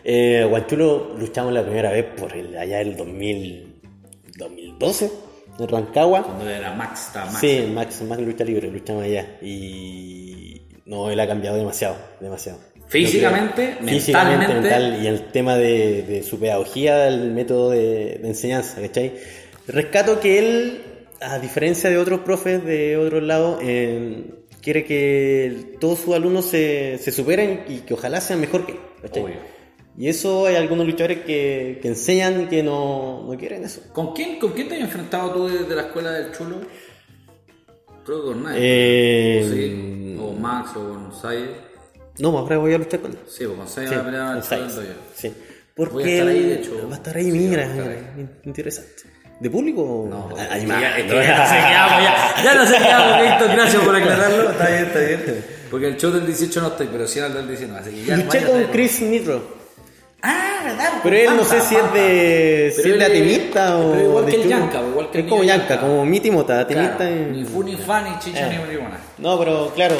[0.04, 3.82] Eh, Guanchulo luchamos la primera vez por el, allá el 2000,
[4.38, 5.12] 2012,
[5.60, 6.24] en Rancagua.
[6.24, 7.38] Cuando era Max, Max.
[7.40, 9.38] Sí, Max, Max lucha libre, luchamos allá.
[9.42, 10.29] Y
[10.90, 12.60] no, él ha cambiado demasiado, demasiado.
[12.88, 18.28] Físicamente, creo- físicamente, mental, y el tema de, de su pedagogía, el método de, de
[18.28, 19.14] enseñanza, ¿cachai?
[19.68, 20.82] Rescato que él,
[21.22, 24.26] a diferencia de otros profes de otros lados, eh,
[24.62, 28.80] quiere que todos sus alumnos se, se superen y que ojalá sean mejor que él.
[29.98, 33.82] Y eso hay algunos luchadores que, que enseñan que no, no quieren eso.
[33.94, 36.62] ¿Con quién, ¿Con quién te has enfrentado tú desde la escuela del Chulo?
[38.10, 38.60] Creo que con nadie.
[38.60, 40.18] Eh, ¿O sí?
[40.20, 41.46] O Max o con Sai.
[42.18, 43.12] No, ahora voy a luchar con.
[43.28, 44.88] Sí, pues con Sai Sí, va a pelear con Doyo.
[45.14, 45.28] Sí.
[45.28, 46.88] Voy a Porque estar ahí, de hecho.
[46.90, 48.92] va a estar ahí, Sí, mira, estar mira, in- interesante.
[49.40, 50.08] ¿De público?
[50.10, 50.38] No, más.
[50.66, 53.96] ya, es que ya no se quedamos, ya, ya no se quedamos, Víctor, gracias por
[53.96, 54.50] aclararlo.
[54.52, 55.46] Está bien, está bien.
[55.70, 57.80] Porque el show del 18 no estoy, pero sí al del 19.
[57.80, 58.64] Así que ya Luché con.
[58.66, 59.44] Chris Nitro.
[60.24, 60.94] Ah, ¿verdad?
[61.04, 63.92] Pero él no sé si es de, si es de atenista o.
[63.92, 64.48] pero igual de que el.
[64.50, 66.66] Yanka, igual que el Es como Yanka, como mi timota.
[66.68, 68.54] Claro, y- Ni fu ni fa, ni chicha, Eh.
[68.58, 69.00] ni marihuana.
[69.18, 69.96] No, pero claro.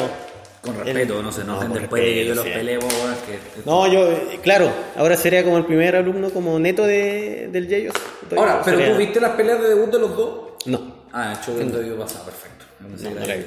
[0.62, 2.50] Con respeto, no se No, enojen con después de que yo respeto, los sí.
[2.58, 3.38] peleo, weón, que...
[3.64, 7.94] No, yo, eh, claro, ahora sería como el primer alumno como neto de, del Yeyos.
[8.36, 10.40] Ahora, pero Sería- tú viste las peleas de debut de los dos.
[10.66, 11.06] No.
[11.14, 12.66] Ah, el show del debió pasar, perfecto.
[12.80, 13.44] No, No, no la la vi.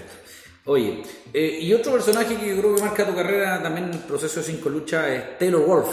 [0.65, 3.99] Oye, eh, y otro personaje que yo creo que marca tu carrera también en el
[3.99, 5.87] proceso de cinco luchas es Taylor Wolf.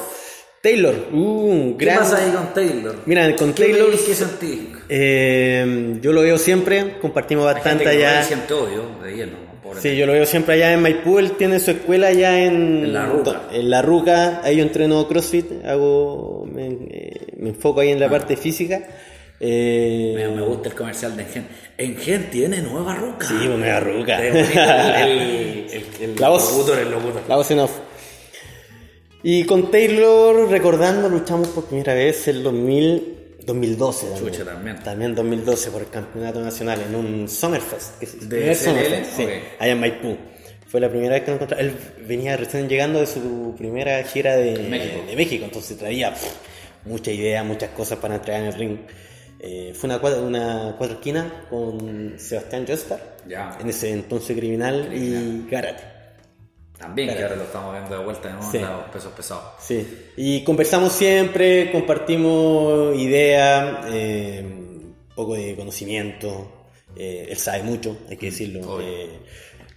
[0.63, 1.99] Taylor, uh, un ¿Qué gran.
[1.99, 2.97] pasa ahí con Taylor?
[3.07, 3.91] Mira, con ¿Qué Taylor.
[3.91, 4.59] ¿Qué sentís?
[4.89, 8.55] eh, yo lo veo siempre, compartimos Hay bastante gente que allá.
[8.57, 9.51] odio de hielo.
[9.81, 12.85] Sí, yo lo veo siempre allá en Maipú, él tiene su escuela allá en...
[12.85, 13.43] En La Ruca.
[13.53, 16.77] En La Ruca, ahí yo entreno CrossFit, hago, me,
[17.37, 18.83] me enfoco ahí en la parte física.
[19.39, 21.47] Eh, Me, me gusta el comercial de Engen.
[21.79, 23.27] Engen tiene nueva ruca.
[23.29, 24.27] Sí, nueva ruca.
[24.27, 26.51] El, el, el, el La voz.
[26.53, 27.23] locutor, el locutor.
[27.29, 27.71] La voz en off.
[29.23, 34.07] Y con Taylor, recordando, luchamos por primera vez el 2000, 2012.
[34.07, 34.33] También.
[34.33, 34.83] Chucha, también.
[34.83, 37.99] También 2012 por el campeonato nacional en un Summerfest.
[37.99, 38.55] Que es- ¿De?
[38.55, 39.31] Summerfest, sí, Ok.
[39.59, 40.17] allá en Maipú.
[40.69, 41.67] Fue la primera vez que nos encontramos.
[41.67, 45.03] Él venía recién llegando de su primera gira de México.
[45.07, 46.33] de México entonces traía pff,
[46.87, 48.77] mucha idea, muchas cosas para entregar en el ring.
[49.41, 53.57] Eh, fue una cuatro, una cuatro esquinas con Sebastián Jostar, Ya.
[53.61, 55.83] en ese entonces criminal, y Garate.
[56.81, 58.57] También, que ahora lo estamos viendo de vuelta nuevo Sí.
[58.57, 59.45] en los pesos pesados.
[59.61, 66.57] Sí, y conversamos siempre, compartimos ideas, eh, un poco de conocimiento.
[66.97, 68.61] eh, él sabe mucho, hay que decirlo.
[68.75, 68.85] Obvio.
[68.85, 69.09] eh,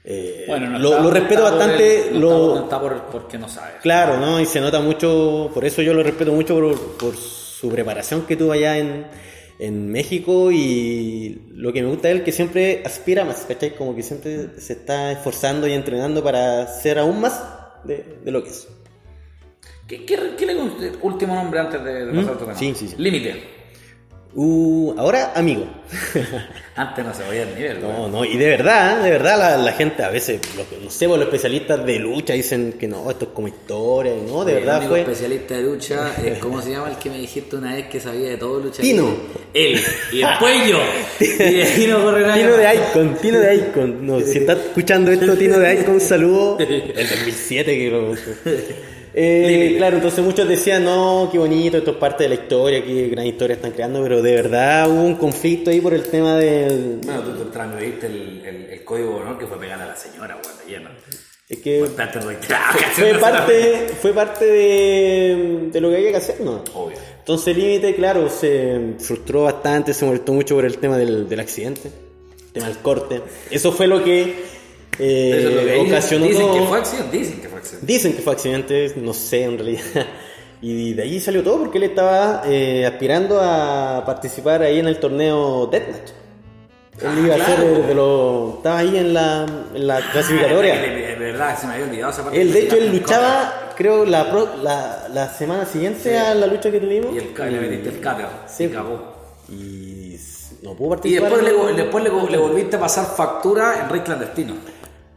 [0.03, 2.07] eh, Bueno, no lo, está- lo respeto bastante.
[2.07, 3.73] el- no lo, está, por, porque no sabe.
[3.83, 4.39] Claro, ¿no?
[4.41, 8.35] Y se nota mucho, por eso yo lo respeto mucho por, por su preparación que
[8.35, 9.05] tuvo allá en,
[9.59, 13.75] en México y lo que me gusta de él que siempre aspira más, ¿cachai?
[13.75, 17.43] Como que siempre se está esforzando y entrenando para ser aún más
[17.83, 18.67] de, de lo que es.
[19.87, 20.83] ¿Qué, qué, qué le gusta?
[21.01, 22.53] Último nombre antes de, de pasar a otro tema.
[22.53, 22.59] ¿Mm?
[22.59, 22.95] Sí, sí, sí.
[22.97, 23.62] Límite.
[24.35, 25.65] Uh, ahora amigo.
[26.75, 27.81] Antes no se veía el nivel.
[27.81, 28.11] No, güey.
[28.11, 31.21] no, y de verdad, de verdad la, la gente a veces, los, no sé, los
[31.21, 34.89] especialistas de lucha dicen que no, esto es como historia, no, de El verdad único
[34.93, 35.01] fue...
[35.01, 38.29] especialista de lucha, es, ¿cómo se llama el que me dijiste una vez que sabía
[38.29, 38.81] de todo lucha?
[38.81, 39.15] Tino.
[39.53, 39.79] Él.
[40.11, 40.79] Y después yo.
[41.19, 42.75] Y de ahí no corre nadie Tino de.
[42.75, 44.07] Icon, Tino de Icon.
[44.07, 46.57] No, si estás escuchando esto, Tino de Icon, saludo.
[46.57, 48.15] El 2007 que lo
[49.13, 53.09] eh, Claro, entonces muchos decían, no, qué bonito, esto es parte de la historia, qué
[53.09, 56.99] gran historia están creando, pero de verdad hubo un conflicto ahí por el tema del...
[57.03, 59.95] Bueno, tú te transmitiste el, el, el código de honor que fue pegar a la
[59.95, 60.89] señora, lleno.
[61.49, 62.19] Es que Bastante
[62.93, 66.63] fue parte, fue parte de, de lo que había que hacer, ¿no?
[66.73, 66.97] Obvio.
[67.19, 71.39] Entonces el límite, claro, se frustró bastante, se molestó mucho por el tema del, del
[71.39, 71.91] accidente,
[72.47, 73.21] el tema del corte.
[73.51, 74.35] Eso fue lo que,
[74.99, 75.87] eh, Eso es lo que dicen.
[75.91, 77.17] ocasionó Dicen que fue accidente.
[77.17, 77.85] Dicen que fue accidente.
[77.93, 79.81] Dicen que fue accidente, no sé en realidad.
[80.65, 84.97] Y de ahí salió todo porque él estaba eh, aspirando a participar ahí en el
[84.97, 86.11] torneo Deathmatch.
[87.01, 88.55] Él Ah, iba a ser de, los.
[88.55, 90.75] Estaba ahí en la, en la clasificatoria.
[90.79, 92.41] De verdad, se me había olvidado esa parte.
[92.41, 96.71] Él, de hecho, él luchaba, creo, la, pro- la, la semana siguiente a la lucha
[96.71, 97.13] que tuvimos.
[97.13, 98.27] Y el, le metiste el cáter.
[98.47, 98.67] Sí.
[98.67, 99.01] Se cagó.
[99.49, 100.15] Y
[100.61, 101.29] no pudo Y participar.
[101.43, 104.53] después, le, después le, le volviste a pasar factura en rey clandestino.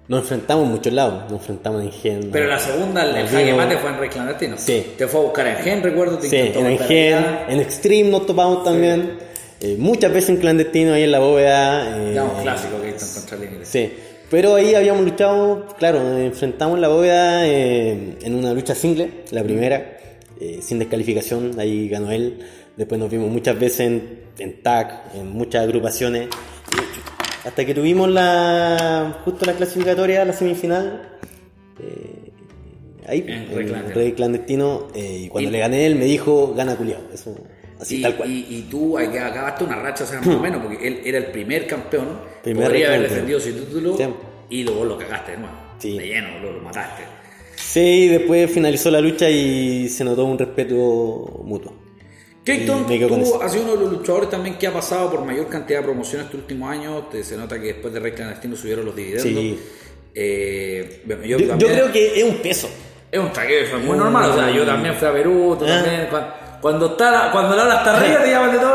[0.09, 2.29] Nos enfrentamos en muchos lados, nos enfrentamos en Gen.
[2.33, 4.57] Pero la segunda, el, el jaque mate fue en Rey Clandestino.
[4.57, 4.87] Sí.
[4.97, 6.19] Te fue a buscar en Gen, recuerdo.
[6.19, 9.19] Te Sí, en Gen, en Extreme nos topamos también.
[9.61, 11.97] eh, muchas veces en clandestino ahí en la bóveda.
[11.99, 13.69] eh, Ya un clásico que hizo contra el inglés.
[13.69, 13.93] Sí,
[14.31, 19.11] pero ahí habíamos luchado, claro, nos enfrentamos en la bóveda eh, en una lucha single,
[19.33, 19.99] la primera,
[20.41, 22.47] eh, sin descalificación, ahí ganó él.
[22.77, 26.29] Después nos vimos muchas veces en, en tag, en muchas agrupaciones.
[27.47, 31.11] Hasta que tuvimos la justo la clasificatoria, la semifinal.
[31.81, 32.33] eh,
[33.07, 33.95] ahí, el Clandestino.
[33.95, 34.89] Rey Clandestino.
[34.95, 37.01] eh, y cuando Y- le gané él me dijo, gana culiao.
[37.15, 37.37] Eso,
[37.81, 38.31] así y, tal cual.
[38.31, 41.27] y, y tú acabaste una racha, o sea, más o menos, porque él era el
[41.27, 42.09] primer campeón.
[42.43, 44.05] Primer podría haber defendido su título Sí.
[44.51, 45.55] y luego lo cagaste de nuevo.
[45.79, 45.97] Sí.
[45.99, 47.03] De lleno, lo, lo mataste.
[47.55, 51.73] Sí, después finalizó la lucha y se notó un respeto mutuo.
[52.47, 55.49] Keaton, con tú has sido uno de los luchadores también que ha pasado por mayor
[55.49, 57.11] cantidad de promociones estos últimos años.
[57.11, 59.25] Te- se nota que después de Rey Clandestino subieron los dividendos.
[59.25, 59.59] Sí.
[60.15, 62.69] Eh, bueno, yo, Yo, yo también- creo que es un peso.
[63.11, 64.31] Es un tragueo, es muy normal.
[64.31, 65.83] O sea, yo también fui a Perú, tú Ah.
[65.83, 66.07] también.
[66.11, 66.29] Cuando,
[66.61, 68.75] cuando, está la, cuando la hora está arriba, te llaman de todo.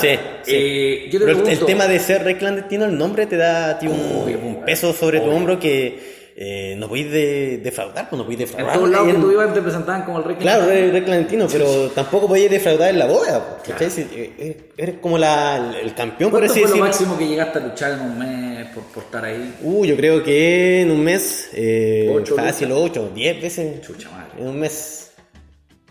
[0.00, 0.08] sí,
[0.44, 0.52] sí.
[0.54, 3.86] Eh, yo te Pero el- tema de ser rey clandestino, el nombre te da ti
[3.88, 8.24] un, Obvio, un peso sobre tu hombro que eh, no podéis de- defraudar, pues no
[8.24, 8.76] podéis En defraudar.
[8.76, 11.46] todos lados que en- tú ibas te presentaban como el rey Claro, eres rey clandestino,
[11.50, 13.58] pero tampoco podéis defraudar en la boda.
[13.64, 13.90] pues, ¿cachai?
[13.90, 16.84] Si, eh, eres, como la, el campeón, por ¿Cuánto así fue lo decirlo.
[16.86, 19.54] máximo que llegaste a luchar en un mes por, por estar ahí?
[19.62, 23.80] Uh, yo creo que en un mes, eh, Ocho fácil, 8, 10 veces.
[23.80, 24.32] Chucha madre.
[24.38, 25.12] En un mes.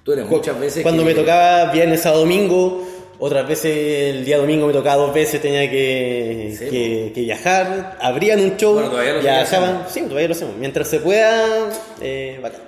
[0.03, 0.83] Tú eres muchas veces.
[0.83, 2.87] Cuando que- me tocaba viernes a domingo,
[3.19, 7.97] otras veces el día domingo me tocaba dos veces, tenía que, Sí, que, que viajar,
[8.01, 11.69] abrían un show, Bueno, todavía lo viajaban, sí, todavía lo hacemos, mientras se pueda,
[12.01, 12.61] eh, bacán.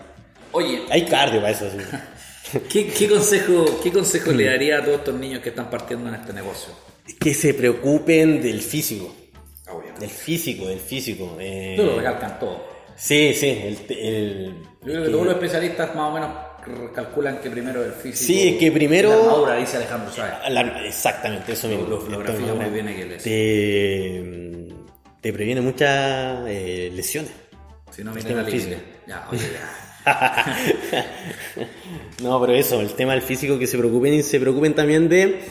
[0.53, 2.59] Oye, Hay cardio para eso, sí.
[2.71, 6.15] ¿qué, qué consejo, qué consejo le daría a todos estos niños que están partiendo en
[6.15, 6.73] este negocio?
[7.19, 9.13] que se preocupen del físico,
[9.69, 10.01] Obviamente.
[10.01, 11.37] del físico, del físico.
[11.39, 12.63] eh, Tú lo recalcan todo.
[12.95, 16.29] sí, sí, el, el- Yo creo que todos los especialistas más o menos
[16.93, 18.25] calculan que primero el físico.
[18.27, 20.33] Sí, es que primero- La armadura, dice Alejandro Sáez.
[20.49, 21.87] la- exactamente, eso mismo.
[21.87, 24.67] Lo- lo grafía muy bien te,
[25.21, 27.31] te previene muchas eh, lesiones.
[27.91, 28.69] Si no, viene la físico.
[28.71, 28.83] libre.
[29.07, 29.83] Ya, oye, ya.
[32.23, 35.41] No, pero eso, el tema del físico, que se preocupen y se preocupen también de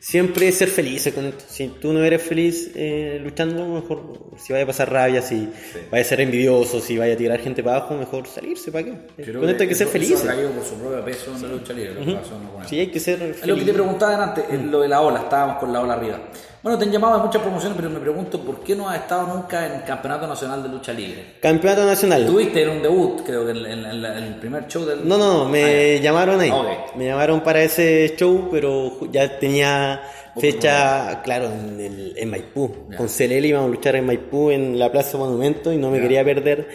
[0.00, 1.44] siempre ser felices con esto.
[1.48, 5.48] Si tú no eres feliz eh, luchando, mejor si vaya a pasar rabia, si
[5.90, 8.94] vaya a ser envidioso, si vaya a tirar gente para abajo, mejor salirse, ¿para qué?
[9.16, 11.94] Creo con esto hay que ser caído por su propio peso en la lucha libre.
[11.94, 12.68] no con eso.
[12.68, 13.74] Sí, hay que ser Es lo que te feliz.
[13.74, 16.20] preguntaba antes, es lo de la ola, estábamos con la ola arriba.
[16.66, 19.24] Bueno, te han llamado a muchas promociones, pero me pregunto por qué no has estado
[19.32, 21.34] nunca en Campeonato Nacional de Lucha Libre.
[21.40, 22.26] Campeonato nacional.
[22.26, 25.06] Tuviste en un debut, creo que en, en- en la- en el primer show del.
[25.06, 26.50] No, no, me llamaron ahí.
[26.96, 30.02] Me llamaron para ese show, pero ya tenía
[30.40, 32.88] fecha, claro, en, el, en Maipú.
[32.96, 36.24] Con CLL íbamos a luchar en Maipú, en la Plaza Monumento, y no me quería
[36.24, 36.66] perder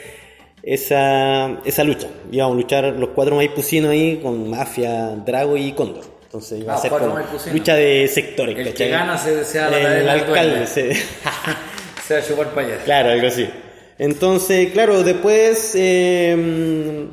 [0.63, 2.07] esa, esa lucha.
[2.31, 6.05] Íbamos a luchar los cuatro maipucinos ahí con Mafia, Drago y Cóndor.
[6.31, 7.19] Entonces iba Ah, a ser como
[7.51, 8.57] lucha de sectores.
[8.57, 8.89] El que ¿cachai?
[8.89, 10.65] gana se- sea la el, del alcalde.
[10.65, 10.93] se-
[12.07, 12.77] Se va a chupar allá.
[12.85, 13.47] Claro, algo así.
[13.97, 17.05] Entonces, claro, después eh,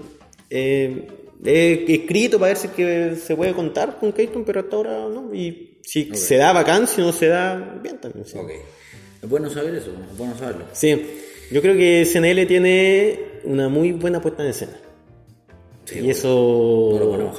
[0.50, 1.08] eh,
[1.44, 5.34] he escrito para ver si que se puede contar con Keaton, pero hasta ahora no.
[5.34, 8.24] Y si se da bacán, si no se da, bien también.
[8.24, 8.38] Sí.
[8.38, 8.50] Ok.
[9.22, 10.64] Es bueno saber eso, es bueno saberlo.
[10.72, 11.06] Sí,
[11.50, 14.72] yo creo que SNL tiene una muy buena puesta en escena.
[15.86, 16.28] Sí, y eso.
[16.92, 17.36] No lo ponemos.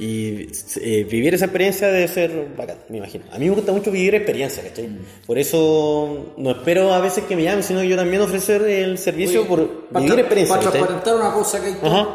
[0.00, 0.48] Y
[0.80, 3.24] eh, vivir esa experiencia debe ser bacán, me imagino.
[3.32, 4.88] A mí me gusta mucho vivir experiencia, ¿cachai?
[4.88, 4.98] Mm.
[5.26, 9.40] Por eso no espero a veces que me llamen, sino yo también ofrecer el servicio
[9.40, 10.56] Oye, por para vivir experiencia.
[10.56, 12.08] Para transparentar una cosa que Ajá.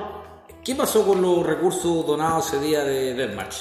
[0.64, 3.56] ¿Qué pasó con los recursos donados ese día de Deathmatch?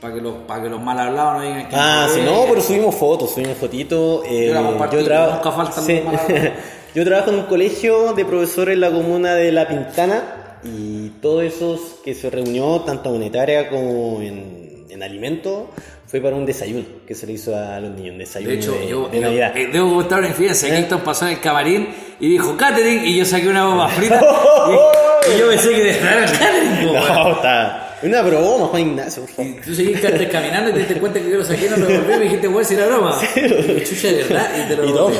[0.00, 1.76] Para que los, para que los mal hablados no digan que.
[1.76, 4.24] Ah, sí, no, pero subimos fotos, subimos fotitos.
[4.26, 4.52] eh,
[4.90, 5.80] Yo trabajo.
[5.80, 6.02] sí.
[6.94, 11.42] yo trabajo en un colegio de profesores en la comuna de La Pintana y todos
[11.44, 15.64] esos que se reunió, tanto monetaria como en, en alimentos,
[16.06, 18.72] fue para un desayuno que se le hizo a los niños, un desayuno De hecho,
[18.72, 19.56] de, yo, de yo- Navidad.
[19.56, 20.68] eh, debo contar una infidencia.
[20.68, 25.34] Keaton pasó en el camarín y dijo catering y yo saqué una bomba frita y,
[25.34, 26.86] y yo pensé que era catering.
[26.92, 27.89] no, está.
[28.02, 29.50] Una broma, Juan Ignacio, por favor.
[29.52, 32.14] Y tú seguiste caminando y te diste cuenta que yo lo saqué, no lo devolví
[32.14, 33.20] y me dijiste, voy a decir la broma.
[33.36, 35.14] Y chucha de verdad, y te lo Y.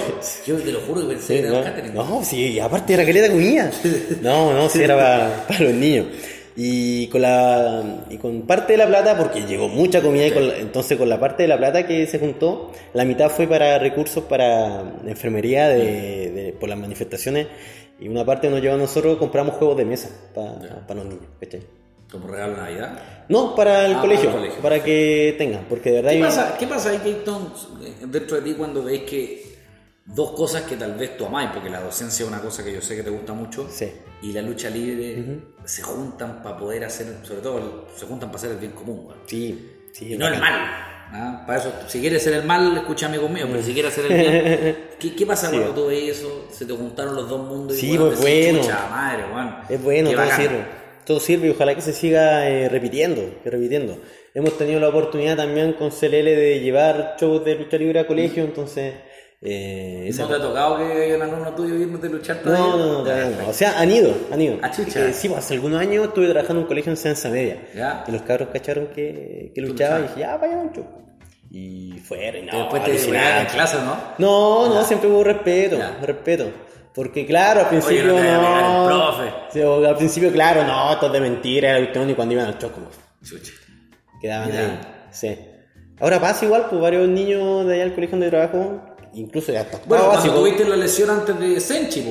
[0.47, 1.95] Yo te lo juro que pensé que era catering.
[1.95, 3.71] No, no, sí, y aparte era caleta comida.
[4.23, 6.07] No, no, sí era para, para los niños.
[6.57, 10.49] Y con la y con parte de la plata, porque llegó mucha comida, y con
[10.49, 13.79] la- entonces con la parte de la plata que se juntó, la mitad fue para
[13.79, 17.47] recursos para enfermería de, de- por las manifestaciones
[18.01, 21.27] y una parte nos llevó a nosotros, compramos juegos de mesa para, para los niños.
[21.41, 21.61] ¿cachai?
[22.11, 22.99] Como regalo de Navidad.
[23.29, 24.63] No, para el Ah, colegio, para el colegio.
[24.63, 27.53] para que tengan, porque de verdad ¿Qué hay- pasa, ¿Qué pasa ahí, Keaton,
[28.07, 29.51] dentro de ti cuando veis que
[30.07, 32.81] dos cosas que tal vez tú amáis, porque la docencia es una cosa que yo
[32.83, 33.93] sé que te gusta mucho, Sí.
[34.23, 35.25] y la lucha libre
[35.65, 39.19] se juntan para poder hacer, sobre todo, se juntan para hacer el bien común, weón.
[39.27, 40.15] Sí, sí.
[40.15, 40.53] Y no el mal.
[41.13, 41.45] ¿ah?
[41.47, 44.19] Para eso, si quieres ser el mal, escucha amigos míos, pero si quieres hacer el
[44.19, 46.49] bien, ¿qué, qué pasa cuando tú ves eso?
[46.51, 48.61] Se te juntaron los dos mundos y Sí, pues decís, bueno.
[48.61, 49.55] "Chucha madre, weón".
[49.69, 50.80] Es bueno, todo sirve.
[51.11, 53.99] Todo sirve y ojalá que se siga eh, repitiendo, que repitiendo.
[54.33, 58.45] Hemos tenido la oportunidad también con CLL de llevar shows de lucha libre a colegio,
[58.45, 58.95] entonces...
[59.43, 62.77] Eh, esa- ¿No te ha tocado que haya un alumno tuyo irme de luchar No,
[62.77, 63.49] no, no, todavía no.
[63.49, 64.59] O sea, han ido, han ido.
[64.63, 65.09] Ah, chucha.
[65.09, 67.57] Eh, sí, hace algunos años estuve trabajando en un colegio en Sensa Media.
[67.75, 68.05] Ya.
[68.07, 70.87] Y los cabros cacharon que, que luchaba y dije, ya, vaya un show.
[71.51, 73.97] Y fueron, y no, Después te en clase, ¿no?
[74.19, 75.99] No, no, siempre hubo respeto, Ya.
[76.01, 76.53] respeto.
[77.01, 78.85] Porque claro, al principio no el no.
[78.87, 79.33] profe.
[79.55, 82.47] Sí, o al principio, claro, no, todo es de mentira, era cuestión y cuando iban
[82.47, 82.89] al como
[83.25, 83.53] Chucha.
[84.21, 84.81] quedaban ahí.
[85.11, 85.39] Sí.
[85.99, 88.83] Ahora pasa igual, pues varios niños de allá al colegio donde trabajo,
[89.15, 90.35] incluso ya hasta Bueno, cuando básico.
[90.35, 92.03] tuviste la lesión antes de Senchi.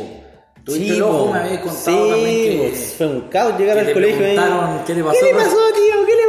[0.64, 2.68] Tuviste Sí, el ojo, me contado Sí, también que...
[2.70, 4.36] pues, fue un caos llegar al colegio ahí.
[4.88, 5.38] qué le pasó, ¿Qué le ¿no?
[5.38, 6.06] pasó, tío?
[6.08, 6.29] ¿Qué le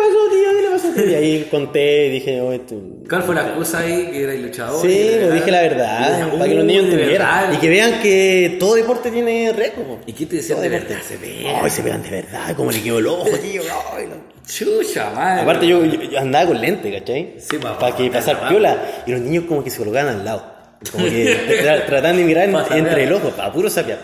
[1.10, 3.02] Y ahí conté y dije, oye, tú...
[3.08, 4.08] ¿Cuál fue la excusa ahí?
[4.12, 4.80] Que era el luchador.
[4.80, 7.28] Sí, pues era- dije la verdad, dije, para que los "Uh, niños entendieran.
[7.42, 7.52] verdad".
[7.52, 9.98] Y que vean que todo deporte tiene récord.
[10.06, 10.94] ¿Y qué te decían de deporte.
[10.94, 11.08] verdad?
[11.08, 11.46] Se ve.
[11.62, 13.62] Ay, se vean de verdad, como le quedó el ojo, tío.
[13.96, 14.30] ay, no.
[14.46, 15.42] Chucha, madre.
[15.42, 17.34] Aparte yo, yo- andaba con lente, ¿cachai?
[17.38, 19.02] Sí, pa- para que pa- pasar pa- piola.
[19.06, 20.54] Y los niños como que se colocaban al lado.
[20.90, 22.78] Como que tra- trataban de mirar en- Pa' sapear.
[22.78, 23.98] entre el ojo, para puro weón.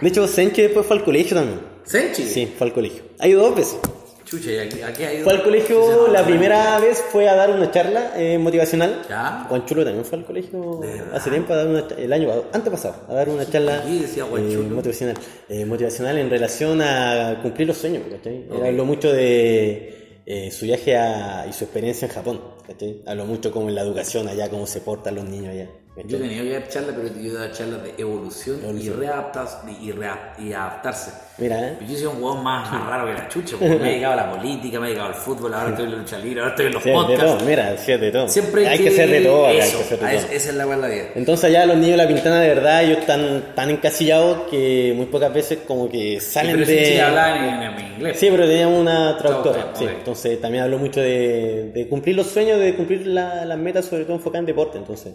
[0.00, 1.60] De hecho, Senche después fue al colegio también.
[1.84, 2.22] ¿Senchi?
[2.24, 3.02] Sí, fue al colegio.
[3.18, 3.78] Ha ido dos veces.
[4.26, 5.24] Chucha, ¿y aquí, aquí ha ido?
[5.24, 9.02] Fue al colegio, la primera vez fue a dar una charla eh, motivacional.
[9.08, 9.46] Ya.
[9.48, 10.80] Juan Chulo también fue al colegio
[11.14, 14.50] hace tiempo a dar una el año antepasado, a dar una charla ¿Qué decía Juan
[14.50, 15.16] eh, motivacional.
[15.48, 18.46] Eh, motivacional en relación a cumplir los sueños, ¿cachai?
[18.66, 23.02] Habló mucho de su viaje a- y su experiencia en Japón, ¿cachai?
[23.06, 25.68] Habló mucho como en la educación allá, cómo se portan los niños allá.
[26.04, 28.94] Yo tenía que dar charlas, pero yo daba charlas de evolución, Evolución.
[28.96, 31.10] y, readaptas, y, y adaptarse.
[31.38, 31.76] Mira, ¿eh?
[31.78, 34.12] Pero Yo soy un huevón más, más raro que la chucha, porque me he dedicado
[34.12, 36.50] a la política, me he dedicado al fútbol, ahora estoy en la lucha libre, ahora
[36.50, 37.24] estoy en los Sí, de podcasts.
[37.24, 38.28] todo, mira, sí, de todo.
[38.28, 40.16] Siempre hay que ser de todo, acá, hay eso, que ser de todo.
[40.18, 41.04] es- esa es la buena vida.
[41.14, 45.06] Entonces allá los niños de la Pintana de verdad ellos están tan encasillados que muy
[45.06, 46.78] pocas veces como que salen pero de...
[46.78, 48.16] sí, sí hablaban en, en inglés.
[48.18, 49.56] Sí, pero teníamos una traductora.
[49.72, 49.96] Traductora, sí.
[49.98, 54.04] Entonces también habló mucho de, de cumplir los sueños, de cumplir la- las metas, sobre
[54.04, 54.78] todo enfocadas en deporte.
[54.78, 55.14] Entonces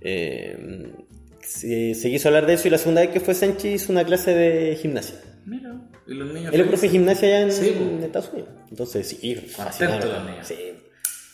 [0.00, 0.92] eh,
[1.42, 4.04] se, se quiso hablar de eso y la segunda vez que fue Senchi hizo una
[4.04, 5.16] clase de gimnasia.
[5.44, 5.74] Mira,
[6.06, 6.52] y los niños.
[6.52, 8.50] Él es profe de gimnasia allá en, Sí, en Estados Unidos.
[8.70, 10.06] Entonces sí, fascinante.
[10.08, 10.46] los niños.
[10.46, 10.56] Sí.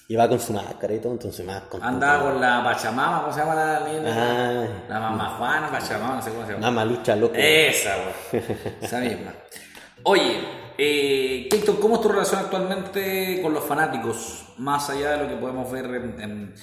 [0.08, 1.62] Y va con su máscara y todo, entonces más.
[1.80, 4.02] Andaba con la Pachamama, ¿cómo se llama la niña?
[4.06, 4.66] Ah.
[4.88, 6.66] La mamá Juana, Pachamama, no sé cómo se llama.
[6.66, 7.34] Mamá lucha loco.
[7.34, 7.94] Esa,
[8.30, 8.42] güey.
[8.82, 9.32] Esa misma.
[10.02, 10.40] Oye,
[10.76, 14.46] eh, Keaton, ¿cómo es tu relación actualmente con los fanáticos?
[14.58, 16.54] Más allá de lo que podemos ver en, en,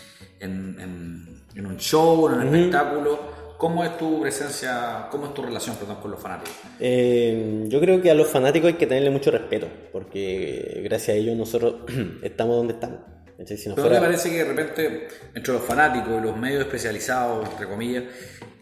[0.80, 3.40] en- en- un show, en un espectáculo.
[3.58, 6.56] ¿Cómo es tu presencia, cómo es tu relación perdón, con los fanáticos?
[6.80, 11.20] Eh, yo creo que a los fanáticos hay que tenerle mucho respeto, porque gracias a
[11.20, 11.76] ellos nosotros
[12.24, 13.00] estamos donde estamos.
[13.38, 17.68] no Pero me parece que de repente, entre los fanáticos y los medios especializados, entre
[17.68, 18.04] comillas,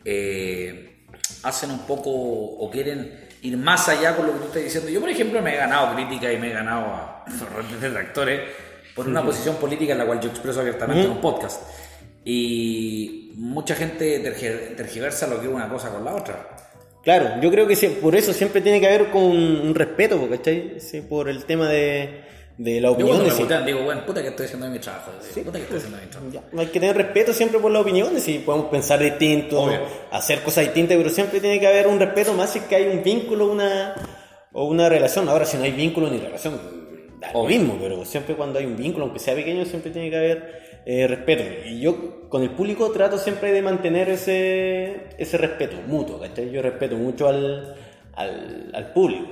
[0.03, 1.05] eh,
[1.43, 4.89] hacen un poco o quieren ir más allá con lo que tú estás diciendo.
[4.89, 8.41] Yo, por ejemplo, me he ganado crítica y me he ganado a torrentes detractores
[8.95, 11.61] por una posición política en la cual yo expreso abiertamente en un podcast.
[12.29, 16.49] Y mucha gente tergi- tergiversa lo que es una cosa con la otra.
[17.01, 20.73] Claro, yo creo que por eso siempre tiene que haber con un respeto, ¿cachai?
[20.81, 22.21] Sí, por el tema de,
[22.57, 23.27] de la Yo cuando opinión.
[23.37, 25.11] me putean, digo, bueno, puta que estoy haciendo mi trabajo.
[25.33, 26.31] Puta que estoy haciendo mi trabajo.
[26.33, 29.79] Ya, Hay que tener respeto siempre por las opiniones y podemos pensar distinto, Obvio.
[30.11, 32.87] hacer cosas distintas, pero siempre tiene que haber un respeto más si es que hay
[32.87, 33.95] un vínculo una,
[34.51, 35.29] o una relación.
[35.29, 36.59] Ahora, si no hay vínculo ni relación,
[37.21, 40.17] da lo mismo, pero siempre cuando hay un vínculo, aunque sea pequeño, siempre tiene que
[40.17, 41.43] haber eh, respeto.
[41.67, 46.49] Y yo con el público trato siempre de mantener ese, ese respeto mutuo, ¿cachai?
[46.49, 47.75] Yo respeto mucho al,
[48.15, 49.27] al, al público.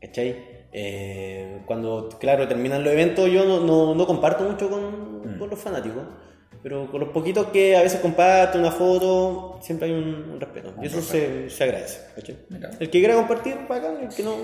[0.00, 0.36] ¿Cachai?
[0.72, 5.38] Eh, cuando, claro, terminan los eventos, yo no, no, no comparto mucho con, Mm.
[5.40, 6.04] con los fanáticos,
[6.62, 10.72] pero con los poquitos que a veces comparto una foto, siempre hay un, un respeto.
[10.80, 12.00] Y eso se, se agradece.
[12.14, 12.36] ¿cachai?
[12.50, 12.70] Mira.
[12.78, 14.36] El que quiera compartir, bacán, el que no.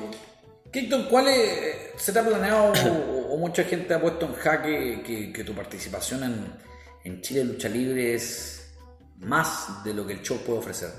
[0.74, 5.02] Keaton, ¿cuál es, se te ha planeado o, o mucha gente ha puesto en jaque
[5.06, 6.44] que, que tu participación en,
[7.04, 8.74] en Chile Lucha Libre es
[9.20, 10.90] más de lo que el show puede ofrecer?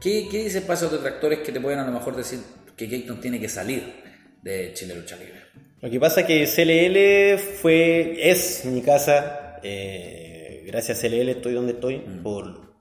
[0.00, 2.40] ¿Qué, qué dices para esos detractores que te pueden a lo mejor decir
[2.76, 4.02] que Keaton tiene que salir
[4.42, 5.40] de Chile Lucha Libre?
[5.80, 9.60] Lo que pasa es que CLL fue, es mi casa.
[9.62, 12.74] eh, gracias a CLL estoy donde estoy por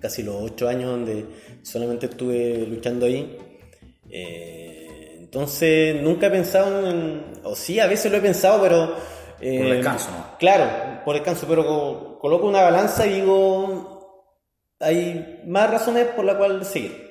[0.00, 1.26] casi los ocho años donde
[1.62, 3.36] solamente estuve luchando ahí.
[4.08, 4.73] Eh,
[5.34, 8.94] entonces nunca he pensado en, o sí, a veces lo he pensado, pero...
[9.40, 10.38] eh, Por descanso, ¿no?
[10.38, 14.28] Claro, por descanso, pero coloco una balanza y digo,
[14.78, 17.03] hay más razones por las cuales seguir.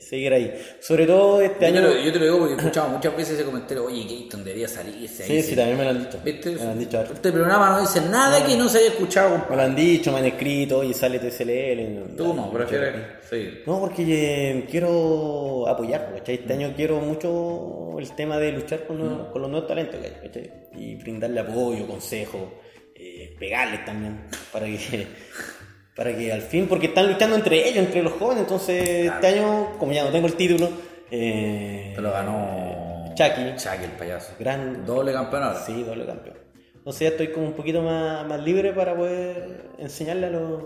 [0.00, 0.54] Seguir ahí.
[0.80, 1.88] Sobre todo este Yo te, año...
[1.88, 4.68] lo, yo te lo digo porque he escuchado muchas veces ese comentario, oye, Keaton debería
[4.68, 5.42] salirse ahí.
[5.42, 6.18] Sí, sí, también me lo han dicho.
[6.24, 6.50] ¿Viste?
[6.50, 7.02] Me lo han dicho.
[7.02, 10.18] Este programa no dice nada que no se haya escuchado, Me lo han dicho, me
[10.18, 12.16] han escrito, oye, sale TCLL.
[12.16, 12.94] Tú no, prefieres
[13.28, 13.62] seguir.
[13.66, 14.02] No, porque
[14.50, 16.36] eh, quiero apoyar, ¿cachai?
[16.36, 20.50] Este año quiero mucho el tema de luchar con, los- con los nuevos talentos, ¿cachai?
[20.76, 22.60] Y brindarle apoyo, consejo,
[22.94, 25.06] eh, pegarles también, para que,
[25.96, 29.76] para que al fin, porque están luchando entre ellos, entre los jóvenes, entonces este año,
[29.78, 30.68] como ya no tengo el título,
[31.10, 33.56] eh, Te lo ganó Chucky.
[33.56, 34.32] Chucky, el payaso.
[34.38, 35.60] gran Doble campeón ahora.
[35.64, 36.36] Sí, doble campeón.
[36.74, 40.62] Entonces ya estoy como un poquito más, más libre para poder enseñarle a los,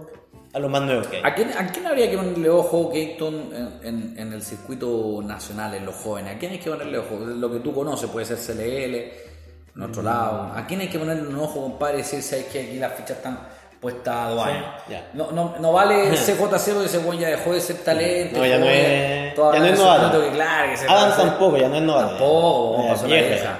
[0.53, 1.23] a los más nuevos que hay.
[1.25, 5.75] ¿A quién, ¿A quién habría que ponerle ojo, Keaton, en, en- en el circuito nacional,
[5.75, 6.35] en los jóvenes?
[6.35, 7.17] ¿A quién hay que ponerle ojo?
[7.19, 10.53] Lo que tú conoces puede ser CLL, en otro lado.
[10.55, 13.17] ¿A quién hay que ponerle un ojo, compadre, y decir, sabes que aquí las fichas
[13.19, 13.39] están
[13.81, 14.47] puestas a dos
[14.89, 14.95] Sí.
[15.15, 18.39] No, no, no vale CJ0 que ese buen ya dejó de ser talento.
[18.39, 20.21] No, ya no es- ya no es novato.
[20.21, 22.09] que, claro, que Adam tampoco, ya no es novato.
[22.11, 23.59] Tampoco, pasó la vieja.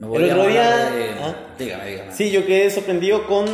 [0.00, 1.34] El otro día- de- ¿Ah?
[1.58, 2.12] Dígame, dígame.
[2.12, 3.46] Sí, yo quedé sorprendido con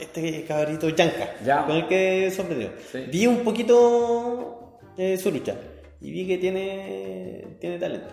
[0.00, 1.28] este cabrito Yanka.
[1.44, 1.64] Ya.
[1.64, 2.70] Con el que sorprendió.
[2.90, 3.04] Sí.
[3.10, 5.54] Vi un poquito de su lucha.
[6.00, 8.12] Y vi que tiene, tiene talento.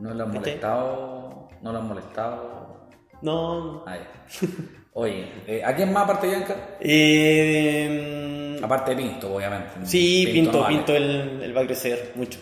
[0.00, 1.48] ¿No le han molestado?
[1.62, 2.88] ¿No le han molestado?
[3.22, 3.84] No.
[3.86, 4.48] Ah, ya.
[4.96, 6.56] Oye, eh, ¿a quién más aparte de Yanka?
[6.80, 9.70] Eh, Aparte de Pinto, obviamente.
[9.84, 10.76] sí, Pinto, no vale.
[10.76, 12.38] Pinto él, él va a crecer mucho.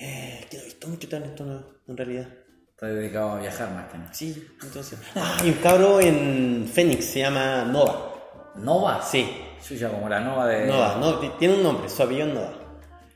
[0.00, 2.26] Eh, que no he visto mucho talento no, en realidad.
[2.70, 4.14] Está dedicado a viajar más que nada.
[4.14, 4.98] Sí, entonces.
[5.14, 8.14] Ah, hay un cabro en Phoenix, se llama Nova.
[8.56, 9.02] ¿Nova?
[9.02, 9.28] Sí,
[9.66, 10.66] Chucha, como la Nova de...
[10.66, 12.52] Nova, no, tiene un nombre, su apellido es Nova.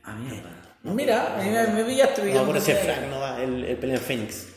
[0.03, 0.49] Ah, mierda.
[0.83, 2.33] Mira, me, me pillaste.
[2.33, 4.47] No, por ese Frank Nova, él pelea en Phoenix.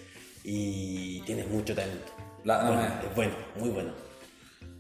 [0.45, 2.13] Y tiene mucho talento.
[2.45, 3.93] La- no, Bueno, es bueno, muy bueno.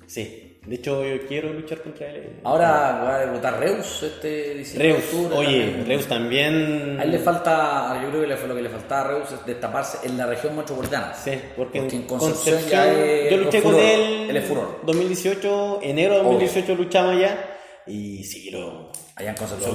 [0.07, 2.41] Sí, de hecho yo quiero luchar contra él.
[2.43, 2.71] Ahora
[3.05, 5.87] va a debutar Reus este 19 de Reus, octubre oye, también.
[5.87, 6.97] Reus también.
[6.99, 10.05] A él le falta, yo creo que lo que le faltaba a Reus es destaparse
[10.09, 11.15] en la región metropolitana.
[11.15, 14.31] Sí, porque, Porque en Concepción Concepción, ya es yo luché con él.
[14.31, 14.81] él es furor.
[14.85, 17.47] 2018, enero de 2018 luchamos allá.
[17.87, 18.91] Y sí, lo,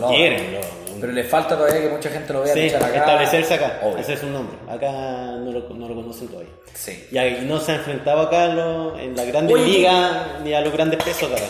[0.09, 0.53] Quieren.
[0.53, 0.59] Lo,
[1.01, 2.97] Pero le falta todavía que mucha gente lo vea sí, luchar acá.
[2.97, 3.97] establecerse acá, Obvio.
[3.97, 4.57] ese es su nombre.
[4.69, 6.51] Acá no lo, no lo conocen todavía.
[6.73, 7.05] Sí.
[7.11, 10.71] Y ahí no se ha enfrentado acá lo- en la grande liga ni a los
[10.73, 11.41] grandes pesos acá.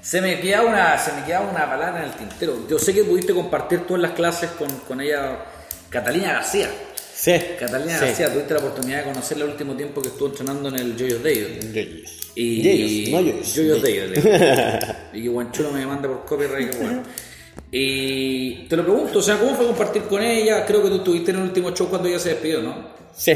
[0.00, 2.56] Se me queda una, se me queda una palabra en el tintero.
[2.68, 5.38] Yo sé que pudiste compartir tú en las clases con, con ella,
[5.90, 6.68] Catalina García.
[7.12, 7.32] Sí.
[7.58, 8.04] Catalina sí.
[8.06, 11.22] García, tuviste la oportunidad de conocerla el último tiempo que estuvo entrenando en el Joyos.
[11.22, 12.12] Yoyos.
[12.36, 13.10] Y Yoyos,
[13.48, 13.54] no.
[13.54, 14.18] Joyos David.
[15.14, 16.76] y que Guanchulo me demanda por copyright.
[16.78, 17.02] bueno.
[17.70, 20.64] Y te lo pregunto, o sea, ¿cómo fue compartir con ella?
[20.64, 22.74] Creo que tú estuviste en el último show cuando ella se despidió, ¿no?
[23.14, 23.32] Sí.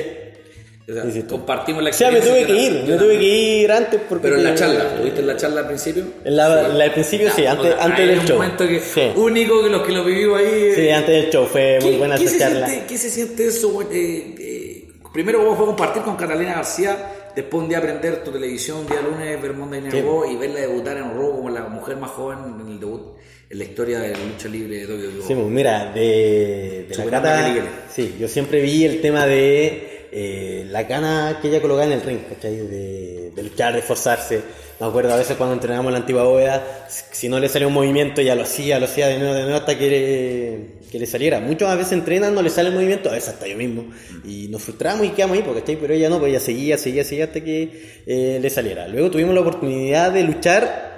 [0.88, 1.36] O sea, Sí, sí, tú.
[1.36, 4.22] compartimos la O sea, me tuve que experiencia ir, me tuve que ir antes porque...
[4.22, 6.04] Pero en la charla, ¿tuviste en la charla al principio?
[6.24, 8.36] En la, la del principio sí, antes, antes del un show.
[8.38, 9.02] momento que Sí.
[9.16, 10.72] único que los que lo vivimos ahí.
[10.74, 12.66] Sí, antes del show, fue muy ¿Qué, buena esa charla.
[12.66, 13.68] siente, ¿Qué se siente eso?
[13.70, 13.86] güey?
[13.92, 18.78] Eh, eh, primero vos fue compartir con Catalina García, después un día aprender tu televisión,
[18.78, 19.94] un día lunes ver Monday Night
[20.32, 23.16] y verla debutar en Raw como la mujer más joven en el debut
[23.50, 25.26] en la historia de la lucha libre de WWE.
[25.26, 27.68] Sí, pues mira, de, de la Superando Cata, a Kelly Kelly.
[27.92, 32.02] sí, yo siempre vi el tema de eh, la gana que ella colocaba en el
[32.02, 32.56] ring, ¿cachai?
[32.56, 34.40] De, de luchar, de esforzarse.
[34.78, 37.74] Me acuerdo a veces cuando entrenábamos en la antigua bóveda, si no le salía un
[37.74, 41.06] movimiento, ya lo hacía, lo hacía de nuevo, de nuevo hasta que le, que le
[41.06, 41.40] saliera.
[41.40, 43.86] Muchas veces entrenan, no le sale el movimiento, a veces hasta yo mismo.
[44.24, 45.76] Y nos frustramos y quedamos ahí, porque, ¿cachai?
[45.76, 48.86] Pero ella no, pues ella seguía, seguía, seguía hasta que eh, le saliera.
[48.86, 50.89] Luego tuvimos la oportunidad de luchar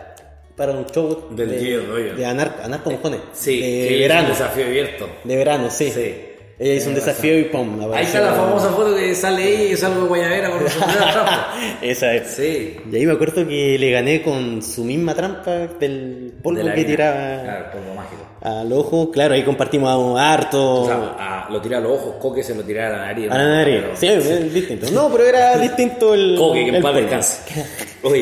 [0.66, 2.14] para un show Del de, Gio Royo.
[2.14, 3.20] de Anar, Anar con Jones.
[3.32, 4.20] Sí, de que verano.
[4.22, 5.08] es un desafío abierto.
[5.24, 5.90] De verano, sí.
[5.90, 6.14] Sí.
[6.58, 7.80] Ella hizo un desafío y pum.
[7.92, 11.10] Ahí está la famosa foto que sale ella y salgo de Guayabera con su primera
[11.12, 11.54] trampa.
[11.82, 12.28] Esa es.
[12.28, 12.76] Sí.
[12.92, 15.50] Y ahí me acuerdo que le gané con su misma trampa
[15.80, 16.86] del polvo De que harina.
[16.86, 18.22] tiraba Claro, polvo mágico.
[18.42, 19.10] al ojo.
[19.10, 22.62] Claro, ahí compartimos harto O sea, a- lo tira a los ojos, Coque se lo
[22.62, 23.28] tira a la nariz.
[23.30, 23.80] a la nariz.
[23.82, 24.88] Pero- Sí, es distinto.
[24.92, 26.36] No, pero era distinto el.
[26.38, 27.40] Coque, que en paz descanse.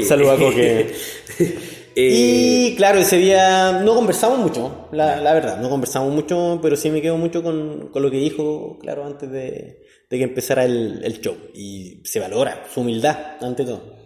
[0.08, 0.94] Saluda a Coque.
[2.08, 6.76] Eh, Y claro, ese día no conversamos mucho, la, la verdad, no conversamos mucho, pero
[6.76, 10.64] sí me quedo mucho con, con lo que dijo, claro, antes de, de que empezara
[10.64, 11.36] el, el show.
[11.54, 13.98] Y se valora su humildad, ante todo.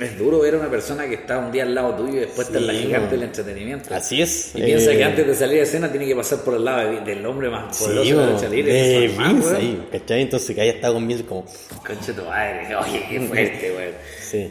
[0.00, 2.48] Es duro ver a una persona que está un día al lado tuyo y después
[2.48, 3.94] está en la Sí, gigante del entretenimiento.
[3.94, 4.50] Así es.
[4.56, 6.90] Y piensa eh, que antes de salir de escena tiene que pasar por el lado
[6.90, 8.72] de- del hombre más Sí, poderoso de libre.
[8.72, 9.18] de es
[9.52, 10.22] ahí, ¿cachai?
[10.22, 11.44] Entonces que haya estado con Vince como...
[11.86, 12.74] Concha tu madre.
[12.84, 13.92] Oye, qué fuerte, weón.
[14.20, 14.50] Sí.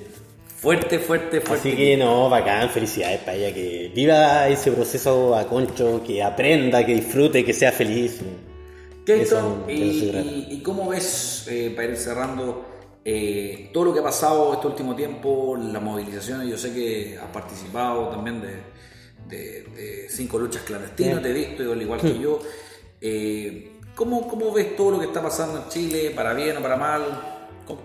[0.62, 1.70] Fuerte, fuerte, fuerte.
[1.70, 6.86] Así que no, bacán, felicidades para ella, que viva ese proceso a concho, que aprenda,
[6.86, 8.22] que disfrute, que sea feliz.
[9.04, 12.64] Keaton, y, cómo ves, eh, para ir cerrando,
[13.04, 17.32] eh, todo lo que ha pasado este último tiempo, la movilización, yo sé que has
[17.32, 18.58] participado también de,
[19.28, 22.40] de- de cinco luchas clandestinas, te he visto, al igual que yo.
[23.02, 26.76] Eh, ¿cómo, ¿Cómo ves todo lo que está pasando en Chile, para bien o para
[26.78, 27.31] mal?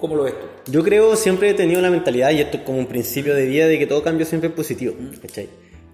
[0.01, 0.71] ¿Cómo, lo ves tú?
[0.73, 3.67] Yo creo, siempre he tenido la mentalidad, y esto es como un principio de vida,
[3.67, 4.95] de que todo cambio siempre es positivo.
[5.21, 5.49] ¿cachai?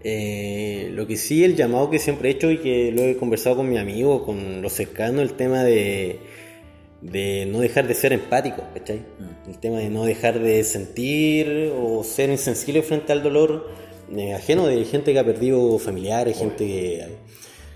[0.04, 3.56] Eh, lo que sí, el llamado que siempre he hecho y que lo he conversado
[3.56, 6.18] con mi amigo, con los cercanos, el tema de,
[7.00, 9.02] de no dejar de ser empático, ¿cachai?
[9.46, 13.70] El tema de no dejar de sentir o ser insensible frente al dolor
[14.16, 17.06] eh, ajeno de gente que ha perdido familiares, gente que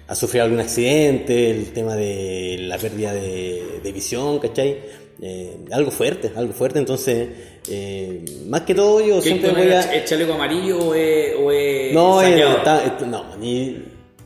[0.08, 4.78] ha sufrido algún accidente, el tema de la pérdida de, de visión, ¿cachai?
[5.22, 7.28] Eh, algo fuerte, algo fuerte, entonces,
[7.70, 9.94] eh, más que todo yo siempre ¿Siempre voy a...
[9.94, 12.56] ¿Es chaleco amarillo o es, o es No, saqueador?
[12.58, 13.82] está- no, ni...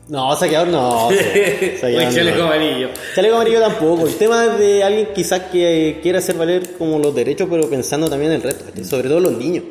[0.09, 1.07] No, saqueador no.
[1.07, 2.43] o saqueador es chaleco no.
[2.45, 2.89] amarillo.
[3.15, 4.05] Chaleco amarillo tampoco.
[4.07, 8.31] El tema de alguien quizás que quiera hacer valer como los derechos, pero pensando también
[8.33, 8.83] en el resto, ¿cachai?
[8.83, 9.63] sobre todo los niños.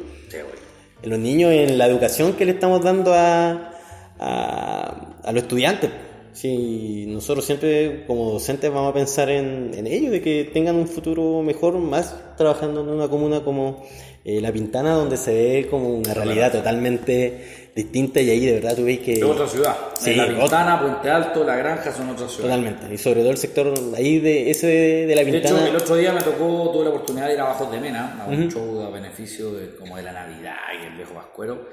[1.02, 3.72] Los niños, en la educación que le estamos dando a,
[4.18, 5.90] a, a los estudiantes.
[6.32, 10.86] Si nosotros siempre como docentes vamos a pensar en, en ello, de que tengan un
[10.86, 13.84] futuro mejor, más trabajando en una comuna como
[14.24, 18.76] eh, La Pintana, donde se ve como una realidad totalmente distinta y ahí de verdad
[18.76, 19.14] tú ves que...
[19.14, 19.76] Es otra ciudad.
[19.98, 20.38] Sí, la otra.
[20.38, 22.56] Pintana, Puente Alto, La Granja son otras ciudades.
[22.56, 22.94] Totalmente.
[22.94, 25.68] Y sobre todo el sector ahí de ese de, La De hecho, Pintana...
[25.68, 28.28] el otro día me tocó, tuve la oportunidad de ir a Bajos de Mena, a
[28.28, 31.66] un show a beneficio de, como de la Navidad y el viejo Pascuero,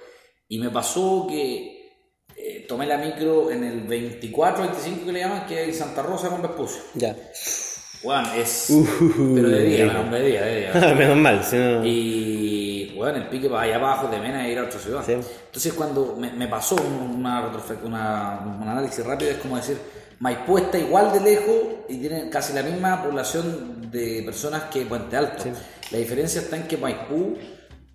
[0.47, 1.76] y me pasó que
[2.37, 6.01] eh, tomé la micro en el 24, 25 que le llaman, que es en Santa
[6.03, 6.81] Rosa con Vespucio.
[6.93, 7.15] Ya.
[8.03, 8.67] Bueno, es...
[8.69, 8.85] Uh,
[9.35, 10.93] pero de día, de día, de día.
[10.95, 11.43] Menos mal.
[11.43, 15.03] si no- Y bueno, el pique para allá abajo de Mena ir a otra ciudad.
[15.05, 15.13] Sí.
[15.13, 17.51] Entonces cuando me, me pasó una,
[17.83, 19.77] una- un análisis rápido, es como decir,
[20.19, 21.55] Maipú está igual de lejos
[21.89, 25.43] y tiene casi la misma población de personas que Puente Alto.
[25.91, 27.35] La diferencia está en que Maipú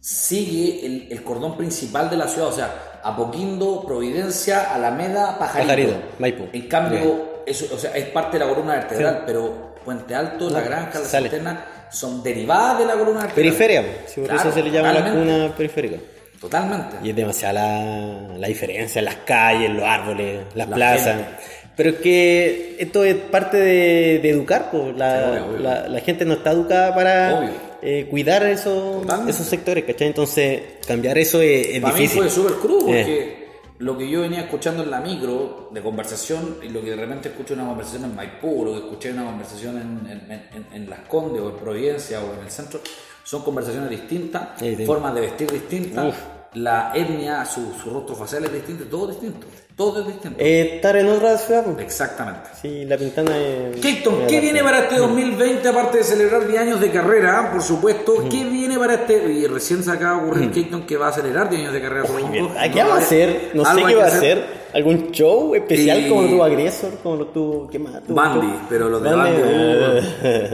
[0.03, 5.69] sigue el, el cordón principal de la ciudad, o sea, Apoquindo, Providencia, Alameda, Pajarito.
[5.69, 6.45] Pajarito, Maipú.
[6.53, 10.59] En cambio, eso, o sea, es parte de la columna vertebral, pero Puente Alto, La
[10.61, 11.05] No, Granja, La.
[11.05, 13.35] Cisterna son derivadas de la columna vertebral.
[13.55, 15.33] Periferia, si por Claro, eso se le llama la totalmente.
[15.35, 15.97] cuna periférica.
[16.41, 16.97] Totalmente.
[17.05, 21.15] Y es demasiada la, la diferencia en las calles, los árboles, las La plazas.
[21.17, 21.31] gente.
[21.77, 24.97] Pero es que esto es parte de, de educar, pues.
[24.97, 25.59] La, Sí, obvio, obvio.
[25.61, 27.51] la- la gente no está educada para Obvio.
[27.83, 29.05] Eh, cuidar esos,
[29.47, 30.09] sectores, ¿cachai?
[30.09, 32.23] Entonces, cambiar eso es, es Para mí difícil.
[32.23, 33.03] fue súper crudo Eh.
[33.05, 33.43] porque
[33.81, 37.29] lo que yo venía escuchando en la micro de conversación y lo que de repente
[37.31, 40.67] escucho en una conversación en Maipú, lo que escuché en una conversación en, en- en-
[40.73, 42.81] en Las Condes o en Providencia o en el centro,
[43.25, 44.85] son conversaciones distintas, Sí, sí.
[44.87, 46.17] formas de vestir distintas, Uf.
[46.55, 49.47] la etnia, su, su rostro facial es distinto, todo distinto,
[49.77, 50.37] todo es distinto.
[50.39, 51.79] Eh, estar en otra ciudad, pues.
[51.79, 52.51] Exactamente.
[52.61, 53.81] Sí, la pintana es.
[53.81, 58.29] Keaton, ¿qué viene para este 2020 aparte de celebrar 10 años de carrera, por supuesto?
[58.31, 59.33] ¿Qué viene para este?
[59.33, 62.07] Y recién se acaba de ocurrir Keaton que va a celebrar 10 años de carrera.
[62.07, 62.53] supongo.
[62.59, 63.51] ¿A ¿Qué vamos a hacer?
[63.55, 64.63] No sé qué va a hacer.
[64.75, 66.91] ¿Algún show especial Y- como lo tuvo Agresor?
[67.03, 67.69] Como lo tuvo.
[67.69, 68.03] ¿Qué más?
[68.05, 68.15] tuvo?
[68.17, 70.51] Bandy, pero los de Bandy, Bandy, eh,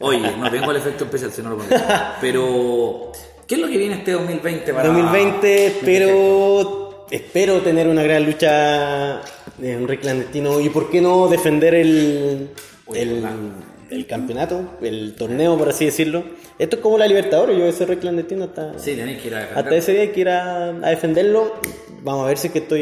[0.00, 1.70] Oye, no tengo el efecto especial si no lo pongo.
[2.20, 3.12] Pero,
[3.46, 9.20] ¿qué es lo que viene este 2020 para 2020 espero, espero tener una gran lucha
[9.62, 12.50] en un rey clandestino y por qué no defender el,
[12.94, 16.24] el, campeonato, el torneo por así decirlo.
[16.58, 19.40] Esto es como la Libertadores, yo ese rey clandestino hasta, Sí, tenéis que ir a
[19.40, 19.64] defender.
[19.64, 21.54] hasta ese día hay que ir a, a defenderlo.
[22.02, 22.80] Vamos a ver si es que estoy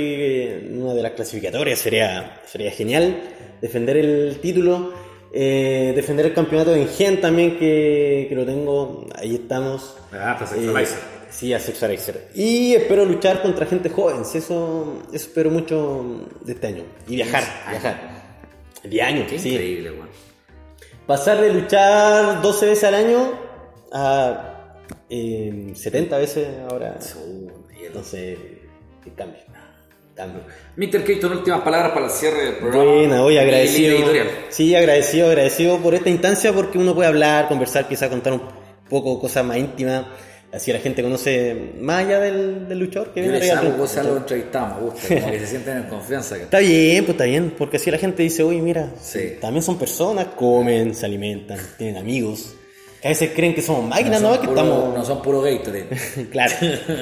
[0.67, 3.17] en una de las clasificatorias, sería, sería genial
[3.61, 4.93] defender el título.
[5.35, 9.97] eh, defender el campeonato en Gen también, que, que lo tengo, ahí estamos.
[10.13, 10.89] Ah, Eh.
[11.33, 12.29] Sí, a Sexualizer.
[12.35, 16.85] Y espero luchar contra gente joven, eso, eso espero mucho de este año.
[17.09, 18.23] Y viajar, viajar.
[18.85, 19.51] 10 años, Qué sí.
[19.51, 20.09] increíble, weón.
[21.07, 23.33] Pasar de luchar 12 veces al año
[23.93, 24.79] a
[25.09, 26.99] eh, 70 veces ahora.
[27.17, 27.51] Uh.
[27.85, 28.39] Entonces,
[29.17, 29.41] cambio.
[30.15, 30.43] Cambio.
[30.77, 31.05] Mr.
[31.05, 32.85] Keaton, últimas palabras para el cierre del programa.
[32.85, 33.99] Buena, hoy agradecido.
[34.51, 38.43] Sí, agradecido, agradecido por esta instancia porque uno puede hablar, conversar, quizá contar un
[38.89, 40.07] poco cosas más íntimas.
[40.53, 43.73] Así la gente conoce más allá del, del luchador que viene arriba ring.
[43.77, 46.37] cosas, lo entrevistamos, gusta, como que se sienten en confianza.
[46.37, 49.37] que- Está bien, pues está bien, porque así la gente dice, oye, mira, Sí.
[49.41, 52.55] también son personas, comen, se alimentan, tienen amigos.
[53.01, 54.29] Que a veces creen que somos máquinas, ¿no?
[54.35, 54.95] son que puro- estamos...
[54.95, 55.89] no son puro Gatorade.
[56.31, 56.55] claro.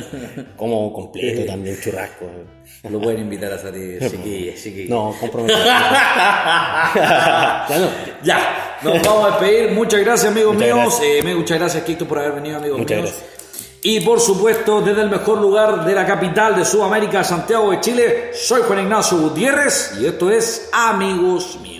[0.56, 2.26] Como completo también, churrasco.
[2.88, 4.88] Lo pueden invitar a salir, chiquillas, chiquillas.
[4.88, 5.58] No, comprometido.
[5.64, 7.88] ya no.
[8.22, 9.72] Ya, nos vamos a despedir.
[9.72, 10.98] Muchas gracias, amigos Muchas míos.
[11.00, 11.24] gracias.
[11.26, 13.10] Eh, muchas gracias, Kito, por haber venido, amigos Muchas míos.
[13.10, 13.39] gracias.
[13.82, 18.30] Y por supuesto, desde el mejor lugar de la capital de Sudamérica, Santiago de Chile,
[18.34, 21.79] soy Juan Ignacio Gutiérrez y esto es Amigos Míos.